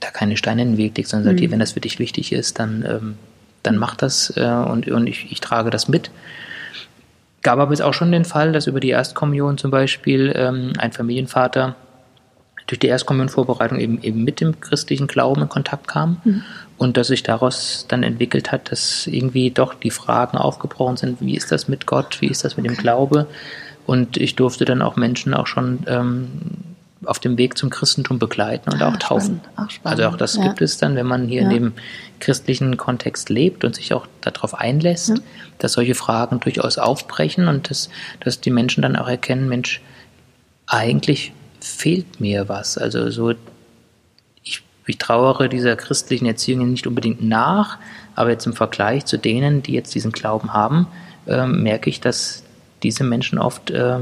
da 0.00 0.10
keine 0.10 0.36
Steine 0.36 0.62
in 0.62 0.72
den 0.72 0.76
Weg 0.78 0.96
legt, 0.96 1.08
sondern 1.08 1.34
mhm. 1.34 1.38
sagt, 1.38 1.50
wenn 1.50 1.58
das 1.58 1.72
für 1.72 1.80
dich 1.80 1.98
wichtig 1.98 2.32
ist, 2.32 2.58
dann, 2.58 2.84
ähm, 2.88 3.14
dann 3.62 3.76
mach 3.76 3.94
das 3.96 4.32
äh, 4.36 4.44
und, 4.44 4.88
und 4.88 5.06
ich, 5.06 5.30
ich 5.30 5.40
trage 5.40 5.70
das 5.70 5.88
mit. 5.88 6.10
Gab 7.42 7.58
aber 7.58 7.72
jetzt 7.72 7.82
auch 7.82 7.94
schon 7.94 8.12
den 8.12 8.24
Fall, 8.24 8.52
dass 8.52 8.66
über 8.66 8.80
die 8.80 8.90
Erstkommunion 8.90 9.58
zum 9.58 9.70
Beispiel 9.70 10.32
ähm, 10.34 10.72
ein 10.78 10.92
Familienvater 10.92 11.76
durch 12.66 12.78
die 12.78 12.88
Erstkommunionvorbereitung 12.88 13.78
eben, 13.78 14.02
eben 14.02 14.24
mit 14.24 14.40
dem 14.40 14.60
christlichen 14.60 15.06
Glauben 15.06 15.42
in 15.42 15.48
Kontakt 15.48 15.88
kam 15.88 16.20
mhm. 16.24 16.42
Und 16.78 16.96
dass 16.96 17.08
sich 17.08 17.22
daraus 17.22 17.86
dann 17.88 18.02
entwickelt 18.02 18.52
hat, 18.52 18.72
dass 18.72 19.06
irgendwie 19.06 19.50
doch 19.50 19.74
die 19.74 19.90
Fragen 19.90 20.38
aufgebrochen 20.38 20.96
sind, 20.96 21.20
wie 21.20 21.36
ist 21.36 21.52
das 21.52 21.68
mit 21.68 21.86
Gott, 21.86 22.20
wie 22.20 22.28
ist 22.28 22.44
das 22.44 22.56
mit 22.56 22.66
dem 22.66 22.76
Glaube 22.76 23.26
und 23.86 24.16
ich 24.16 24.36
durfte 24.36 24.64
dann 24.64 24.82
auch 24.82 24.96
Menschen 24.96 25.34
auch 25.34 25.46
schon 25.46 25.80
ähm, 25.86 26.28
auf 27.04 27.18
dem 27.18 27.38
Weg 27.38 27.56
zum 27.56 27.70
Christentum 27.70 28.18
begleiten 28.18 28.70
und 28.70 28.82
ah, 28.82 28.88
auch 28.88 28.96
taufen. 28.96 29.40
Auch 29.56 29.68
also 29.84 30.04
auch 30.04 30.16
das 30.16 30.36
ja. 30.36 30.42
gibt 30.42 30.60
es 30.60 30.78
dann, 30.78 30.96
wenn 30.96 31.06
man 31.06 31.28
hier 31.28 31.42
ja. 31.42 31.48
in 31.48 31.54
dem 31.54 31.72
christlichen 32.20 32.76
Kontext 32.76 33.28
lebt 33.28 33.64
und 33.64 33.76
sich 33.76 33.94
auch 33.94 34.06
darauf 34.20 34.54
einlässt, 34.54 35.10
ja. 35.10 35.14
dass 35.58 35.72
solche 35.72 35.94
Fragen 35.94 36.40
durchaus 36.40 36.78
aufbrechen 36.78 37.48
und 37.48 37.70
dass, 37.70 37.88
dass 38.20 38.40
die 38.40 38.50
Menschen 38.50 38.82
dann 38.82 38.96
auch 38.96 39.08
erkennen, 39.08 39.48
Mensch, 39.48 39.80
eigentlich 40.66 41.32
fehlt 41.60 42.20
mir 42.20 42.48
was. 42.48 42.76
Also 42.78 43.10
so, 43.10 43.32
ich, 44.90 44.98
trauere 44.98 45.48
dieser 45.48 45.76
christlichen 45.76 46.26
Erziehung 46.26 46.70
nicht 46.70 46.86
unbedingt 46.86 47.22
nach, 47.22 47.78
aber 48.14 48.30
jetzt 48.30 48.46
im 48.46 48.54
Vergleich 48.54 49.04
zu 49.06 49.16
denen, 49.16 49.62
die 49.62 49.72
jetzt 49.72 49.94
diesen 49.94 50.12
Glauben 50.12 50.52
haben, 50.52 50.86
äh, 51.26 51.46
merke 51.46 51.90
ich, 51.90 52.00
dass 52.00 52.42
diese 52.82 53.04
Menschen 53.04 53.38
oft 53.38 53.70
äh, 53.70 53.98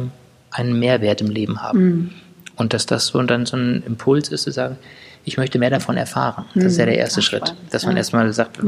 einen 0.51 0.79
Mehrwert 0.79 1.21
im 1.21 1.31
Leben 1.31 1.63
haben. 1.63 1.85
Mhm. 1.85 2.11
Und 2.57 2.73
dass 2.73 2.87
das 2.87 3.09
so 3.09 3.23
dann 3.23 3.45
so 3.45 3.57
ein 3.57 3.83
Impuls 3.87 4.29
ist, 4.29 4.43
zu 4.45 4.51
sagen, 4.51 4.79
ich 5.25 5.37
möchte 5.37 5.59
mehr 5.59 5.71
davon 5.71 5.97
erfahren. 5.97 6.45
Das 6.55 6.65
ist 6.65 6.79
ja 6.79 6.87
der 6.87 6.95
mhm. 6.95 7.01
erste 7.01 7.21
Ach, 7.21 7.25
Schritt, 7.25 7.55
dass 7.71 7.85
man 7.85 7.97
ja. 7.97 7.99
erstmal 7.99 8.33
sagt, 8.33 8.59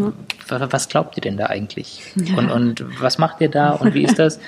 was 0.49 0.89
glaubt 0.89 1.17
ihr 1.17 1.21
denn 1.21 1.37
da 1.37 1.47
eigentlich? 1.47 2.03
Ja. 2.17 2.37
Und, 2.37 2.51
und 2.51 2.85
was 3.01 3.17
macht 3.17 3.41
ihr 3.41 3.49
da 3.49 3.71
und 3.71 3.95
wie 3.95 4.03
ist 4.05 4.19
das? 4.19 4.41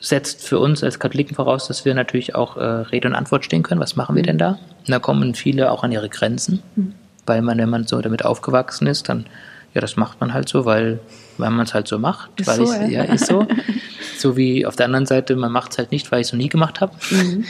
Setzt 0.00 0.46
für 0.46 0.58
uns 0.58 0.82
als 0.82 0.98
Katholiken 0.98 1.36
voraus, 1.36 1.68
dass 1.68 1.84
wir 1.84 1.94
natürlich 1.94 2.34
auch 2.34 2.56
äh, 2.56 2.64
Rede 2.64 3.08
und 3.08 3.14
Antwort 3.14 3.44
stehen 3.44 3.62
können. 3.62 3.80
Was 3.80 3.96
machen 3.96 4.16
wir 4.16 4.22
denn 4.22 4.38
da? 4.38 4.58
Und 4.80 4.88
da 4.88 4.98
kommen 4.98 5.34
viele 5.34 5.70
auch 5.70 5.84
an 5.84 5.92
ihre 5.92 6.08
Grenzen, 6.08 6.62
mhm. 6.74 6.94
weil 7.26 7.42
man, 7.42 7.58
wenn 7.58 7.68
man 7.68 7.86
so 7.86 8.00
damit 8.00 8.24
aufgewachsen 8.24 8.86
ist, 8.86 9.08
dann, 9.10 9.26
ja, 9.74 9.80
das 9.80 9.96
macht 9.96 10.20
man 10.20 10.32
halt 10.32 10.48
so, 10.48 10.64
weil, 10.64 11.00
weil 11.36 11.50
man 11.50 11.66
es 11.66 11.74
halt 11.74 11.86
so 11.86 11.98
macht. 11.98 12.40
Ist 12.40 12.46
weil 12.46 12.66
so, 12.66 12.72
ja. 12.72 12.86
ja, 12.86 13.02
ist 13.04 13.26
so. 13.26 13.46
so 14.18 14.36
wie 14.36 14.64
auf 14.64 14.74
der 14.74 14.86
anderen 14.86 15.06
Seite, 15.06 15.36
man 15.36 15.52
macht 15.52 15.72
es 15.72 15.78
halt 15.78 15.92
nicht, 15.92 16.10
weil 16.10 16.22
ich 16.22 16.28
es 16.28 16.32
noch 16.32 16.38
nie 16.38 16.48
gemacht 16.48 16.80
habe. 16.80 16.92
Mhm. 17.10 17.44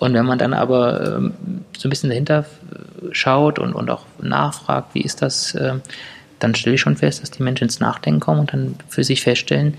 Und 0.00 0.14
wenn 0.14 0.26
man 0.26 0.38
dann 0.38 0.52
aber 0.52 1.16
ähm, 1.16 1.34
so 1.78 1.88
ein 1.88 1.90
bisschen 1.90 2.10
dahinter 2.10 2.44
schaut 3.12 3.60
und, 3.60 3.72
und 3.72 3.88
auch 3.90 4.04
nachfragt, 4.20 4.94
wie 4.94 5.02
ist 5.02 5.22
das, 5.22 5.54
äh, 5.54 5.74
dann 6.40 6.54
stelle 6.56 6.74
ich 6.74 6.80
schon 6.80 6.96
fest, 6.96 7.22
dass 7.22 7.30
die 7.30 7.42
Menschen 7.42 7.64
ins 7.64 7.78
Nachdenken 7.78 8.20
kommen 8.20 8.40
und 8.40 8.52
dann 8.52 8.74
für 8.88 9.04
sich 9.04 9.22
feststellen, 9.22 9.74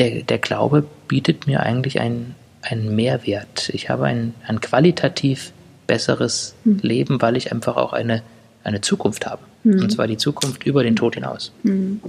der, 0.00 0.22
der 0.22 0.38
Glaube 0.38 0.84
bietet 1.06 1.46
mir 1.46 1.60
eigentlich 1.60 2.00
einen, 2.00 2.34
einen 2.62 2.96
Mehrwert. 2.96 3.70
Ich 3.72 3.90
habe 3.90 4.06
ein, 4.06 4.34
ein 4.46 4.60
qualitativ 4.60 5.52
besseres 5.86 6.54
mhm. 6.64 6.78
Leben, 6.82 7.22
weil 7.22 7.36
ich 7.36 7.52
einfach 7.52 7.76
auch 7.76 7.92
eine, 7.92 8.22
eine 8.64 8.80
Zukunft 8.80 9.26
habe. 9.26 9.42
Mhm. 9.62 9.82
Und 9.82 9.92
zwar 9.92 10.06
die 10.06 10.16
Zukunft 10.16 10.64
über 10.64 10.82
den 10.82 10.96
Tod 10.96 11.14
hinaus. 11.14 11.52
Mhm. 11.62 12.00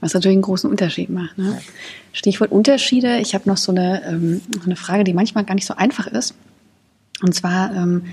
Was 0.00 0.14
natürlich 0.14 0.36
einen 0.36 0.42
großen 0.42 0.70
Unterschied 0.70 1.10
macht. 1.10 1.38
Ne? 1.38 1.58
Stichwort 2.12 2.52
Unterschiede. 2.52 3.18
Ich 3.18 3.34
habe 3.34 3.48
noch 3.48 3.56
so 3.56 3.72
eine, 3.72 4.02
ähm, 4.06 4.42
eine 4.64 4.76
Frage, 4.76 5.02
die 5.02 5.14
manchmal 5.14 5.44
gar 5.44 5.54
nicht 5.54 5.66
so 5.66 5.74
einfach 5.74 6.06
ist. 6.06 6.34
Und 7.22 7.34
zwar 7.34 7.74
ähm, 7.74 8.04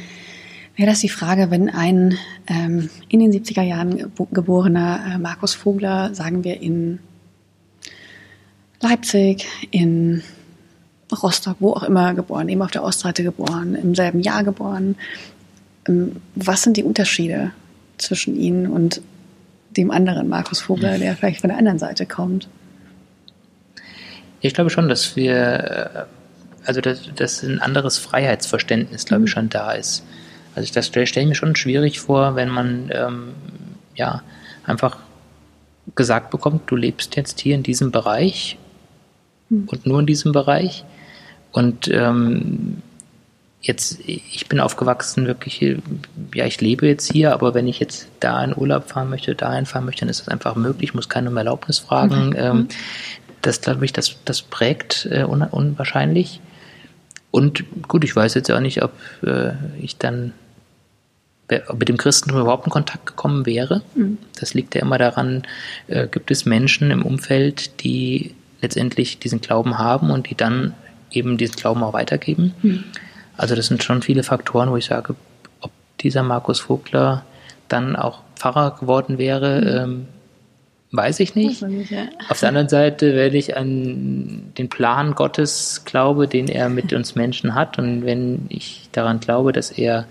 wäre 0.76 0.90
das 0.90 1.02
die 1.02 1.10
Frage, 1.10 1.52
wenn 1.52 1.70
ein 1.70 2.18
ähm, 2.48 2.90
in 3.10 3.20
den 3.20 3.32
70er 3.32 3.62
Jahren 3.62 4.12
geborener 4.32 5.14
äh, 5.14 5.18
Markus 5.20 5.54
Vogler, 5.54 6.16
sagen 6.16 6.44
wir 6.44 6.60
in 6.62 7.00
Leipzig, 8.82 9.46
in 9.72 10.24
Rostock, 11.12 11.58
wo 11.60 11.74
auch 11.74 11.84
immer 11.84 12.14
geboren, 12.14 12.50
eben 12.50 12.62
auf 12.62 12.72
der 12.72 12.84
Ostseite 12.84 13.24
geboren, 13.24 13.76
im 13.76 13.96
selben 13.96 14.22
Jahr 14.22 14.44
geboren. 14.44 14.96
Ähm, 15.88 16.18
was 16.36 16.64
sind 16.64 16.78
die 16.78 16.84
Unterschiede 16.84 17.52
zwischen 17.98 18.36
Ihnen 18.36 18.68
und 18.68 19.02
dem 19.78 19.92
anderen 19.92 20.28
Markus 20.28 20.62
Vogler, 20.62 20.98
der 20.98 21.16
vielleicht 21.16 21.42
von 21.42 21.50
der 21.50 21.58
anderen 21.58 21.80
Seite 21.80 22.06
kommt? 22.06 22.48
Ich 24.42 24.54
glaube 24.54 24.70
schon, 24.70 24.90
dass 24.90 25.16
wir, 25.16 25.36
äh, 25.36 26.06
also 26.66 26.82
dass, 26.82 27.02
dass 27.16 27.44
ein 27.44 27.60
anderes 27.60 27.98
Freiheitsverständnis, 27.98 29.06
glaube 29.06 29.24
ich, 29.24 29.32
mhm. 29.32 29.34
schon 29.34 29.50
da 29.50 29.74
ist. 29.74 30.04
Also 30.56 30.74
das 30.74 30.88
stelle 30.88 31.06
ich 31.06 31.28
mir 31.28 31.36
schon 31.36 31.56
schwierig 31.56 32.00
vor, 32.00 32.36
wenn 32.36 32.50
man 32.50 32.90
ähm, 32.94 33.34
ja 33.96 34.24
einfach 34.66 35.00
gesagt 35.96 36.32
bekommt, 36.32 36.72
du 36.72 36.76
lebst 36.76 37.16
jetzt 37.16 37.42
hier 37.42 37.56
in 37.56 37.64
diesem 37.64 37.92
Bereich 37.92 38.58
hm. 39.50 39.68
und 39.68 39.86
nur 39.86 40.00
in 40.00 40.06
diesem 40.06 40.32
Bereich. 40.32 40.84
Und 41.52 41.88
ähm, 41.88 42.82
jetzt, 43.62 44.00
ich 44.06 44.48
bin 44.48 44.60
aufgewachsen, 44.60 45.26
wirklich, 45.26 45.62
ja, 46.34 46.46
ich 46.46 46.62
lebe 46.62 46.88
jetzt 46.88 47.12
hier, 47.12 47.34
aber 47.34 47.54
wenn 47.54 47.68
ich 47.68 47.80
jetzt 47.80 48.08
da 48.20 48.44
in 48.44 48.56
Urlaub 48.56 48.90
fahren 48.90 49.10
möchte, 49.10 49.36
dahin 49.36 49.66
fahren 49.66 49.86
möchte, 49.86 50.02
dann 50.02 50.10
ist 50.10 50.22
das 50.22 50.28
einfach 50.28 50.56
möglich, 50.56 50.90
ich 50.90 50.94
muss 50.94 51.10
keine 51.10 51.30
um 51.30 51.38
Erlaubnis 51.38 51.80
fragen. 51.80 52.30
Okay. 52.30 52.40
Ähm, 52.40 52.68
das, 53.42 53.62
glaube 53.62 53.86
ich, 53.86 53.94
das, 53.94 54.18
das 54.26 54.42
prägt 54.42 55.08
äh, 55.12 55.24
un, 55.24 55.42
unwahrscheinlich. 55.44 56.42
Und 57.32 57.64
gut, 57.88 58.04
ich 58.04 58.16
weiß 58.16 58.34
jetzt 58.34 58.52
auch 58.52 58.60
nicht, 58.60 58.82
ob 58.82 58.94
äh, 59.24 59.52
ich 59.82 59.98
dann 59.98 60.34
mit 61.78 61.90
dem 61.90 61.98
Christentum 61.98 62.42
überhaupt 62.42 62.66
in 62.66 62.72
Kontakt 62.72 63.06
gekommen 63.06 63.46
wäre. 63.46 63.84
Mhm. 63.94 64.18
Das 64.40 64.54
liegt 64.54 64.74
ja 64.74 64.82
immer 64.82 64.98
daran, 64.98 65.44
äh, 65.88 66.08
gibt 66.08 66.32
es 66.32 66.46
Menschen 66.46 66.90
im 66.90 67.04
Umfeld, 67.04 67.84
die 67.84 68.34
letztendlich 68.62 69.20
diesen 69.20 69.42
Glauben 69.42 69.78
haben 69.78 70.12
und 70.12 70.30
die 70.30 70.36
dann 70.36 70.74
eben 71.12 71.38
diesen 71.38 71.56
Glauben 71.56 71.84
auch 71.84 71.94
weitergeben. 71.94 72.54
Mhm. 72.62 72.84
Also 73.38 73.56
das 73.56 73.68
sind 73.68 73.84
schon 73.84 74.02
viele 74.02 74.24
Faktoren, 74.24 74.72
wo 74.72 74.78
ich 74.78 74.86
sage, 74.86 75.16
ob 75.62 75.72
dieser 76.00 76.24
Markus 76.24 76.60
Vogler 76.60 77.26
dann 77.68 77.96
auch 77.96 78.22
Pfarrer 78.36 78.76
geworden 78.80 79.18
wäre, 79.18 79.62
mhm. 79.62 79.92
ähm, 79.92 80.08
weiß 80.92 81.20
ich 81.20 81.36
nicht. 81.36 81.62
nicht 81.62 81.92
ja. 81.92 82.06
Auf 82.30 82.40
der 82.40 82.50
anderen 82.50 82.70
Seite, 82.70 83.16
wenn 83.16 83.34
ich 83.34 83.58
an 83.58 84.52
den 84.58 84.70
Plan 84.70 85.16
Gottes 85.16 85.84
glaube, 85.86 86.28
den 86.28 86.48
er 86.48 86.70
mit 86.70 86.94
uns 86.94 87.16
Menschen 87.16 87.56
hat 87.56 87.78
und 87.78 88.06
wenn 88.06 88.46
ich 88.50 88.90
daran 88.92 89.20
glaube, 89.20 89.52
dass 89.52 89.72
er 89.72 90.06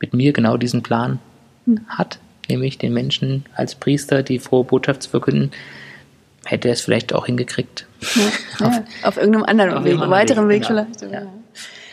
mit 0.00 0.14
mir 0.14 0.32
genau 0.32 0.56
diesen 0.56 0.82
Plan 0.82 1.18
mhm. 1.66 1.80
hat, 1.88 2.18
nämlich 2.48 2.78
den 2.78 2.92
Menschen 2.92 3.44
als 3.54 3.74
Priester 3.74 4.22
die 4.22 4.38
frohe 4.38 4.64
Botschaft 4.64 5.02
zu 5.02 5.10
verkünden, 5.10 5.50
hätte 6.44 6.68
er 6.68 6.74
es 6.74 6.80
vielleicht 6.80 7.12
auch 7.12 7.26
hingekriegt. 7.26 7.86
Ja, 8.14 8.66
auf, 8.66 8.74
ja, 8.74 8.84
auf, 9.02 9.16
irgendeinem 9.16 9.44
anderen 9.44 9.74
auf 9.74 9.84
Weg, 9.84 9.98
weiteren 9.98 10.48
Weg, 10.48 10.62
Weg 10.62 10.68
genau. 10.68 10.86
vielleicht. 10.98 11.12
Ja. 11.12 11.32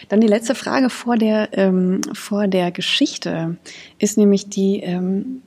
Dann 0.10 0.21
die 0.21 0.27
letzte 0.27 0.55
Frage 0.55 0.89
vor 0.89 1.17
der, 1.17 1.49
ähm, 1.53 2.01
vor 2.13 2.47
der 2.47 2.71
Geschichte 2.71 3.58
ist 3.97 4.17
nämlich 4.17 4.49
die, 4.49 4.81
ähm, 4.81 5.41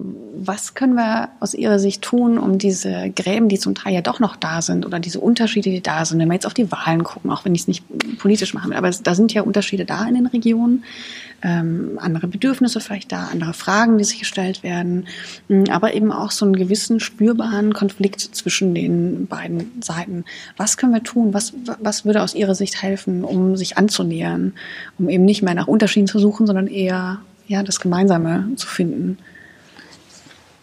was 0.00 0.74
können 0.74 0.94
wir 0.94 1.30
aus 1.40 1.54
Ihrer 1.54 1.80
Sicht 1.80 2.02
tun, 2.02 2.38
um 2.38 2.58
diese 2.58 3.10
Gräben, 3.10 3.48
die 3.48 3.58
zum 3.58 3.74
Teil 3.74 3.94
ja 3.94 4.00
doch 4.00 4.20
noch 4.20 4.36
da 4.36 4.62
sind, 4.62 4.86
oder 4.86 5.00
diese 5.00 5.18
Unterschiede, 5.18 5.70
die 5.70 5.80
da 5.80 6.04
sind, 6.04 6.20
wenn 6.20 6.28
wir 6.28 6.34
jetzt 6.34 6.46
auf 6.46 6.54
die 6.54 6.70
Wahlen 6.70 7.02
gucken, 7.02 7.32
auch 7.32 7.44
wenn 7.44 7.54
ich 7.54 7.62
es 7.62 7.68
nicht 7.68 7.82
politisch 8.18 8.54
machen 8.54 8.70
will, 8.70 8.76
aber 8.76 8.90
da 8.90 9.14
sind 9.16 9.34
ja 9.34 9.42
Unterschiede 9.42 9.84
da 9.84 10.06
in 10.06 10.14
den 10.14 10.26
Regionen, 10.26 10.84
ähm, 11.42 11.98
andere 12.00 12.28
Bedürfnisse 12.28 12.80
vielleicht 12.80 13.10
da, 13.10 13.28
andere 13.32 13.54
Fragen, 13.54 13.98
die 13.98 14.04
sich 14.04 14.20
gestellt 14.20 14.62
werden, 14.62 15.08
mm, 15.48 15.64
aber 15.70 15.94
eben 15.94 16.12
auch 16.12 16.30
so 16.30 16.44
einen 16.44 16.56
gewissen 16.56 17.00
spürbaren 17.00 17.74
Konflikt 17.74 18.20
zwischen 18.20 18.74
den 18.74 19.26
beiden 19.26 19.82
Seiten. 19.82 20.24
Was 20.56 20.76
können 20.76 20.94
wir 20.94 21.02
tun? 21.02 21.34
Was, 21.34 21.54
was 21.80 22.04
würde 22.04 22.22
aus 22.22 22.34
Ihrer 22.34 22.54
Sicht 22.54 22.82
helfen, 22.82 23.24
um 23.24 23.56
sich 23.56 23.78
anzunähern, 23.78 24.52
um 24.98 25.08
eben 25.08 25.24
nicht 25.24 25.42
mehr 25.42 25.54
nach 25.54 25.66
Unterschieden 25.66 26.06
zu 26.06 26.20
suchen, 26.20 26.46
sondern 26.46 26.68
eher 26.68 27.20
ja, 27.48 27.64
das 27.64 27.80
Gemeinsame 27.80 28.48
zu 28.54 28.68
finden? 28.68 29.18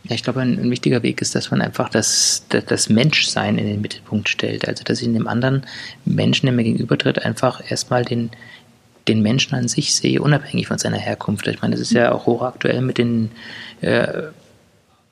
Ja, 0.07 0.15
ich 0.15 0.23
glaube, 0.23 0.41
ein, 0.41 0.59
ein, 0.59 0.69
wichtiger 0.69 1.01
Weg 1.01 1.21
ist, 1.21 1.33
dass 1.33 1.49
man 1.49 1.61
einfach 1.61 1.89
das, 1.89 2.45
das, 2.49 2.65
das, 2.65 2.89
Menschsein 2.89 3.57
in 3.57 3.65
den 3.65 3.81
Mittelpunkt 3.81 4.29
stellt. 4.29 4.67
Also, 4.67 4.83
dass 4.83 5.01
ich 5.01 5.07
in 5.07 5.15
dem 5.15 5.27
anderen 5.27 5.63
Menschen, 6.05 6.45
der 6.45 6.53
mir 6.53 6.63
gegenübertritt, 6.63 7.25
einfach 7.25 7.61
erstmal 7.71 8.05
den, 8.05 8.29
den 9.07 9.21
Menschen 9.21 9.55
an 9.55 9.67
sich 9.67 9.95
sehe, 9.95 10.21
unabhängig 10.21 10.67
von 10.67 10.77
seiner 10.77 10.97
Herkunft. 10.97 11.47
Ich 11.47 11.61
meine, 11.61 11.73
das 11.73 11.81
ist 11.81 11.93
ja 11.93 12.11
auch 12.11 12.27
hochaktuell 12.27 12.81
mit 12.81 12.99
den 12.99 13.31
äh, 13.81 14.23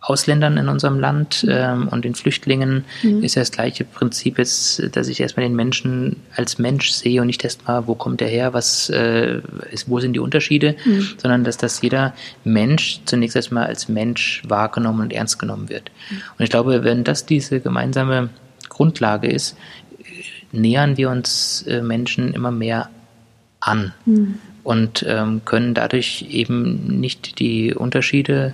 Ausländern 0.03 0.57
in 0.57 0.67
unserem 0.67 0.99
Land 0.99 1.45
ähm, 1.49 1.87
und 1.87 2.03
den 2.03 2.13
Flüchtlingen 2.13 2.83
mhm. 3.03 3.23
ist 3.23 3.35
ja 3.35 3.41
das 3.41 3.53
gleiche 3.53 3.85
Prinzip 3.85 4.37
jetzt, 4.37 4.95
dass 4.95 5.07
ich 5.07 5.21
erstmal 5.21 5.45
den 5.45 5.55
Menschen 5.55 6.17
als 6.35 6.59
Mensch 6.59 6.91
sehe 6.91 7.21
und 7.21 7.27
nicht 7.27 7.41
erstmal, 7.41 7.87
wo 7.87 7.95
kommt 7.95 8.21
er 8.21 8.27
her, 8.27 8.53
was 8.53 8.89
äh, 8.89 9.39
ist, 9.71 9.89
wo 9.89 10.01
sind 10.01 10.11
die 10.11 10.19
Unterschiede, 10.19 10.75
mhm. 10.83 11.07
sondern 11.15 11.45
dass 11.45 11.55
das 11.55 11.81
jeder 11.81 12.13
Mensch 12.43 12.99
zunächst 13.05 13.37
erstmal 13.37 13.65
als 13.67 13.87
Mensch 13.87 14.43
wahrgenommen 14.45 14.99
und 14.99 15.13
ernst 15.13 15.39
genommen 15.39 15.69
wird. 15.69 15.89
Mhm. 16.09 16.21
Und 16.37 16.43
ich 16.43 16.49
glaube, 16.49 16.83
wenn 16.83 17.05
das 17.05 17.25
diese 17.25 17.61
gemeinsame 17.61 18.29
Grundlage 18.67 19.29
ist, 19.29 19.55
nähern 20.51 20.97
wir 20.97 21.11
uns 21.11 21.63
äh, 21.63 21.81
Menschen 21.81 22.33
immer 22.33 22.51
mehr 22.51 22.89
an 23.61 23.93
mhm. 24.05 24.39
und 24.63 25.05
ähm, 25.07 25.43
können 25.45 25.73
dadurch 25.73 26.25
eben 26.29 26.99
nicht 26.99 27.39
die 27.39 27.73
Unterschiede 27.73 28.53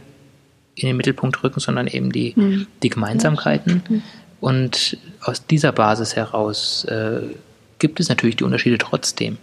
in 0.84 0.88
den 0.88 0.98
Mittelpunkt 0.98 1.44
rücken, 1.44 1.60
sondern 1.60 1.88
eben 1.88 2.12
die, 2.12 2.34
mhm. 2.36 2.68
die 2.84 2.90
Gemeinsamkeiten. 2.90 3.84
Mhm. 3.88 4.02
Und 4.40 4.98
aus 5.22 5.46
dieser 5.46 5.72
Basis 5.72 6.16
heraus 6.16 6.86
äh, 6.86 7.22
gibt 7.80 8.00
es 8.00 8.10
natürlich 8.10 8.38
die 8.38 8.44
Unterschiede 8.44 8.78
trotzdem. 8.78 9.38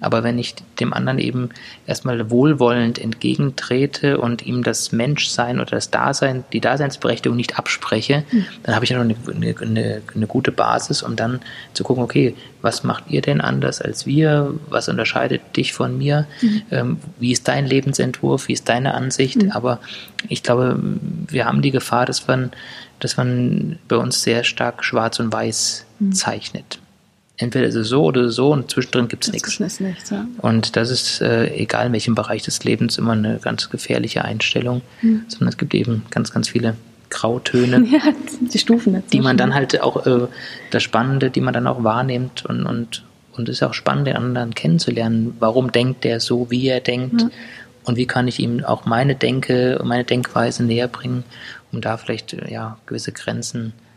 Aber 0.00 0.24
wenn 0.24 0.38
ich 0.38 0.54
dem 0.80 0.92
anderen 0.92 1.18
eben 1.18 1.50
erstmal 1.86 2.30
wohlwollend 2.30 2.98
entgegentrete 2.98 4.18
und 4.18 4.44
ihm 4.44 4.62
das 4.62 4.92
Menschsein 4.92 5.60
oder 5.60 5.70
das 5.70 5.90
Dasein, 5.90 6.44
die 6.52 6.60
Daseinsberechtigung 6.60 7.36
nicht 7.36 7.58
abspreche, 7.58 8.24
mhm. 8.30 8.46
dann 8.64 8.74
habe 8.74 8.84
ich 8.84 8.90
ja 8.90 9.02
noch 9.02 9.04
eine, 9.04 9.54
eine, 9.60 10.02
eine, 10.14 10.26
gute 10.26 10.50
Basis, 10.50 11.02
um 11.02 11.16
dann 11.16 11.40
zu 11.72 11.84
gucken, 11.84 12.02
okay, 12.02 12.34
was 12.62 12.82
macht 12.82 13.04
ihr 13.08 13.22
denn 13.22 13.40
anders 13.40 13.80
als 13.80 14.06
wir? 14.06 14.54
Was 14.68 14.88
unterscheidet 14.88 15.56
dich 15.56 15.72
von 15.72 15.96
mir? 15.96 16.26
Mhm. 16.42 16.62
Ähm, 16.70 16.96
wie 17.18 17.32
ist 17.32 17.46
dein 17.46 17.66
Lebensentwurf? 17.66 18.48
Wie 18.48 18.54
ist 18.54 18.68
deine 18.68 18.94
Ansicht? 18.94 19.42
Mhm. 19.42 19.52
Aber 19.52 19.80
ich 20.28 20.42
glaube, 20.42 20.80
wir 21.28 21.44
haben 21.46 21.62
die 21.62 21.70
Gefahr, 21.70 22.06
dass 22.06 22.26
man, 22.26 22.50
dass 22.98 23.16
man 23.16 23.78
bei 23.86 23.96
uns 23.96 24.22
sehr 24.22 24.42
stark 24.42 24.84
schwarz 24.84 25.20
und 25.20 25.32
weiß 25.32 25.86
mhm. 26.00 26.12
zeichnet 26.12 26.79
entweder 27.40 27.66
ist 27.66 27.74
es 27.74 27.88
so 27.88 28.04
oder 28.04 28.28
so 28.30 28.52
und 28.52 28.70
zwischendrin 28.70 29.08
gibt 29.08 29.24
es 29.24 29.32
nichts. 29.32 29.58
Ist 29.58 29.80
nichts 29.80 30.10
ja. 30.10 30.26
Und 30.38 30.76
das 30.76 30.90
ist, 30.90 31.20
äh, 31.20 31.52
egal 31.54 31.86
in 31.86 31.92
welchem 31.92 32.14
Bereich 32.14 32.42
des 32.42 32.62
Lebens, 32.64 32.98
immer 32.98 33.12
eine 33.12 33.38
ganz 33.38 33.70
gefährliche 33.70 34.24
Einstellung, 34.24 34.82
mhm. 35.00 35.24
sondern 35.28 35.48
es 35.48 35.56
gibt 35.56 35.74
eben 35.74 36.04
ganz, 36.10 36.32
ganz 36.32 36.48
viele 36.48 36.76
Grautöne, 37.08 37.84
ja, 37.90 38.00
die 38.40 38.58
Stufen 38.58 39.02
die 39.12 39.20
man 39.20 39.36
dann 39.36 39.54
halt 39.54 39.80
auch, 39.80 40.06
äh, 40.06 40.28
das 40.70 40.82
Spannende, 40.82 41.30
die 41.30 41.40
man 41.40 41.54
dann 41.54 41.66
auch 41.66 41.82
wahrnimmt 41.82 42.44
und, 42.46 42.66
und, 42.66 43.04
und 43.32 43.48
es 43.48 43.56
ist 43.56 43.62
auch 43.62 43.74
spannend, 43.74 44.06
den 44.06 44.16
anderen 44.16 44.54
kennenzulernen. 44.54 45.34
Warum 45.40 45.72
denkt 45.72 46.04
der 46.04 46.20
so, 46.20 46.50
wie 46.50 46.68
er 46.68 46.80
denkt? 46.80 47.22
Ja. 47.22 47.30
Und 47.84 47.96
wie 47.96 48.06
kann 48.06 48.28
ich 48.28 48.38
ihm 48.38 48.62
auch 48.62 48.84
meine 48.84 49.14
Denke 49.14 49.80
meine 49.82 50.04
Denkweise 50.04 50.62
näher 50.62 50.86
bringen, 50.86 51.24
um 51.72 51.80
da 51.80 51.96
vielleicht 51.96 52.36
ja, 52.48 52.78
gewisse 52.86 53.12
Grenzen 53.12 53.72
zu 53.72 53.89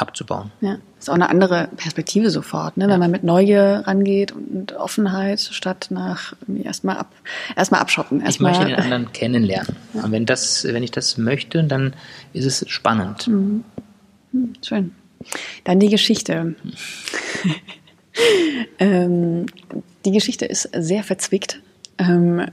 abzubauen. 0.00 0.50
Ja, 0.60 0.78
ist 0.98 1.10
auch 1.10 1.14
eine 1.14 1.28
andere 1.28 1.68
Perspektive 1.76 2.30
sofort, 2.30 2.76
ne? 2.76 2.84
Ja. 2.84 2.90
wenn 2.90 3.00
man 3.00 3.10
mit 3.10 3.24
Neugier 3.24 3.82
rangeht 3.86 4.32
und 4.32 4.72
Offenheit 4.74 5.40
statt 5.40 5.88
nach 5.90 6.34
erstmal 6.62 6.96
ab, 6.98 7.12
erstmal 7.56 7.80
abschotten. 7.80 8.20
Erst 8.20 8.36
ich 8.36 8.40
möchte 8.40 8.64
den 8.64 8.76
anderen 8.76 9.12
kennenlernen. 9.12 9.76
Ja. 9.92 10.04
Und 10.04 10.12
wenn 10.12 10.24
das, 10.24 10.64
wenn 10.64 10.82
ich 10.84 10.92
das 10.92 11.18
möchte, 11.18 11.64
dann 11.64 11.94
ist 12.32 12.44
es 12.44 12.64
spannend. 12.68 13.26
Mhm. 13.26 13.64
Hm, 14.32 14.52
schön. 14.64 14.92
Dann 15.64 15.80
die 15.80 15.88
Geschichte. 15.88 16.54
ähm, 18.78 19.46
die 20.04 20.12
Geschichte 20.12 20.46
ist 20.46 20.70
sehr 20.72 21.02
verzwickt. 21.02 21.60
Ähm, 21.98 22.46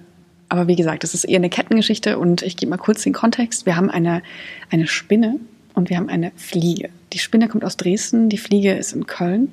aber 0.49 0.67
wie 0.67 0.75
gesagt, 0.75 1.03
es 1.03 1.13
ist 1.13 1.25
eher 1.25 1.37
eine 1.37 1.49
Kettengeschichte 1.49 2.17
und 2.17 2.41
ich 2.41 2.57
gebe 2.57 2.69
mal 2.69 2.77
kurz 2.77 3.03
den 3.03 3.13
Kontext. 3.13 3.65
Wir 3.65 3.75
haben 3.75 3.89
eine, 3.89 4.21
eine 4.69 4.87
Spinne, 4.87 5.39
und 5.77 5.91
wir 5.91 5.97
haben 5.97 6.09
eine 6.09 6.31
Fliege. 6.35 6.89
Die 7.13 7.19
Spinne 7.19 7.47
kommt 7.47 7.63
aus 7.63 7.77
Dresden, 7.77 8.29
die 8.29 8.39
Fliege 8.39 8.73
ist 8.73 8.93
in 8.93 9.05
Köln 9.05 9.51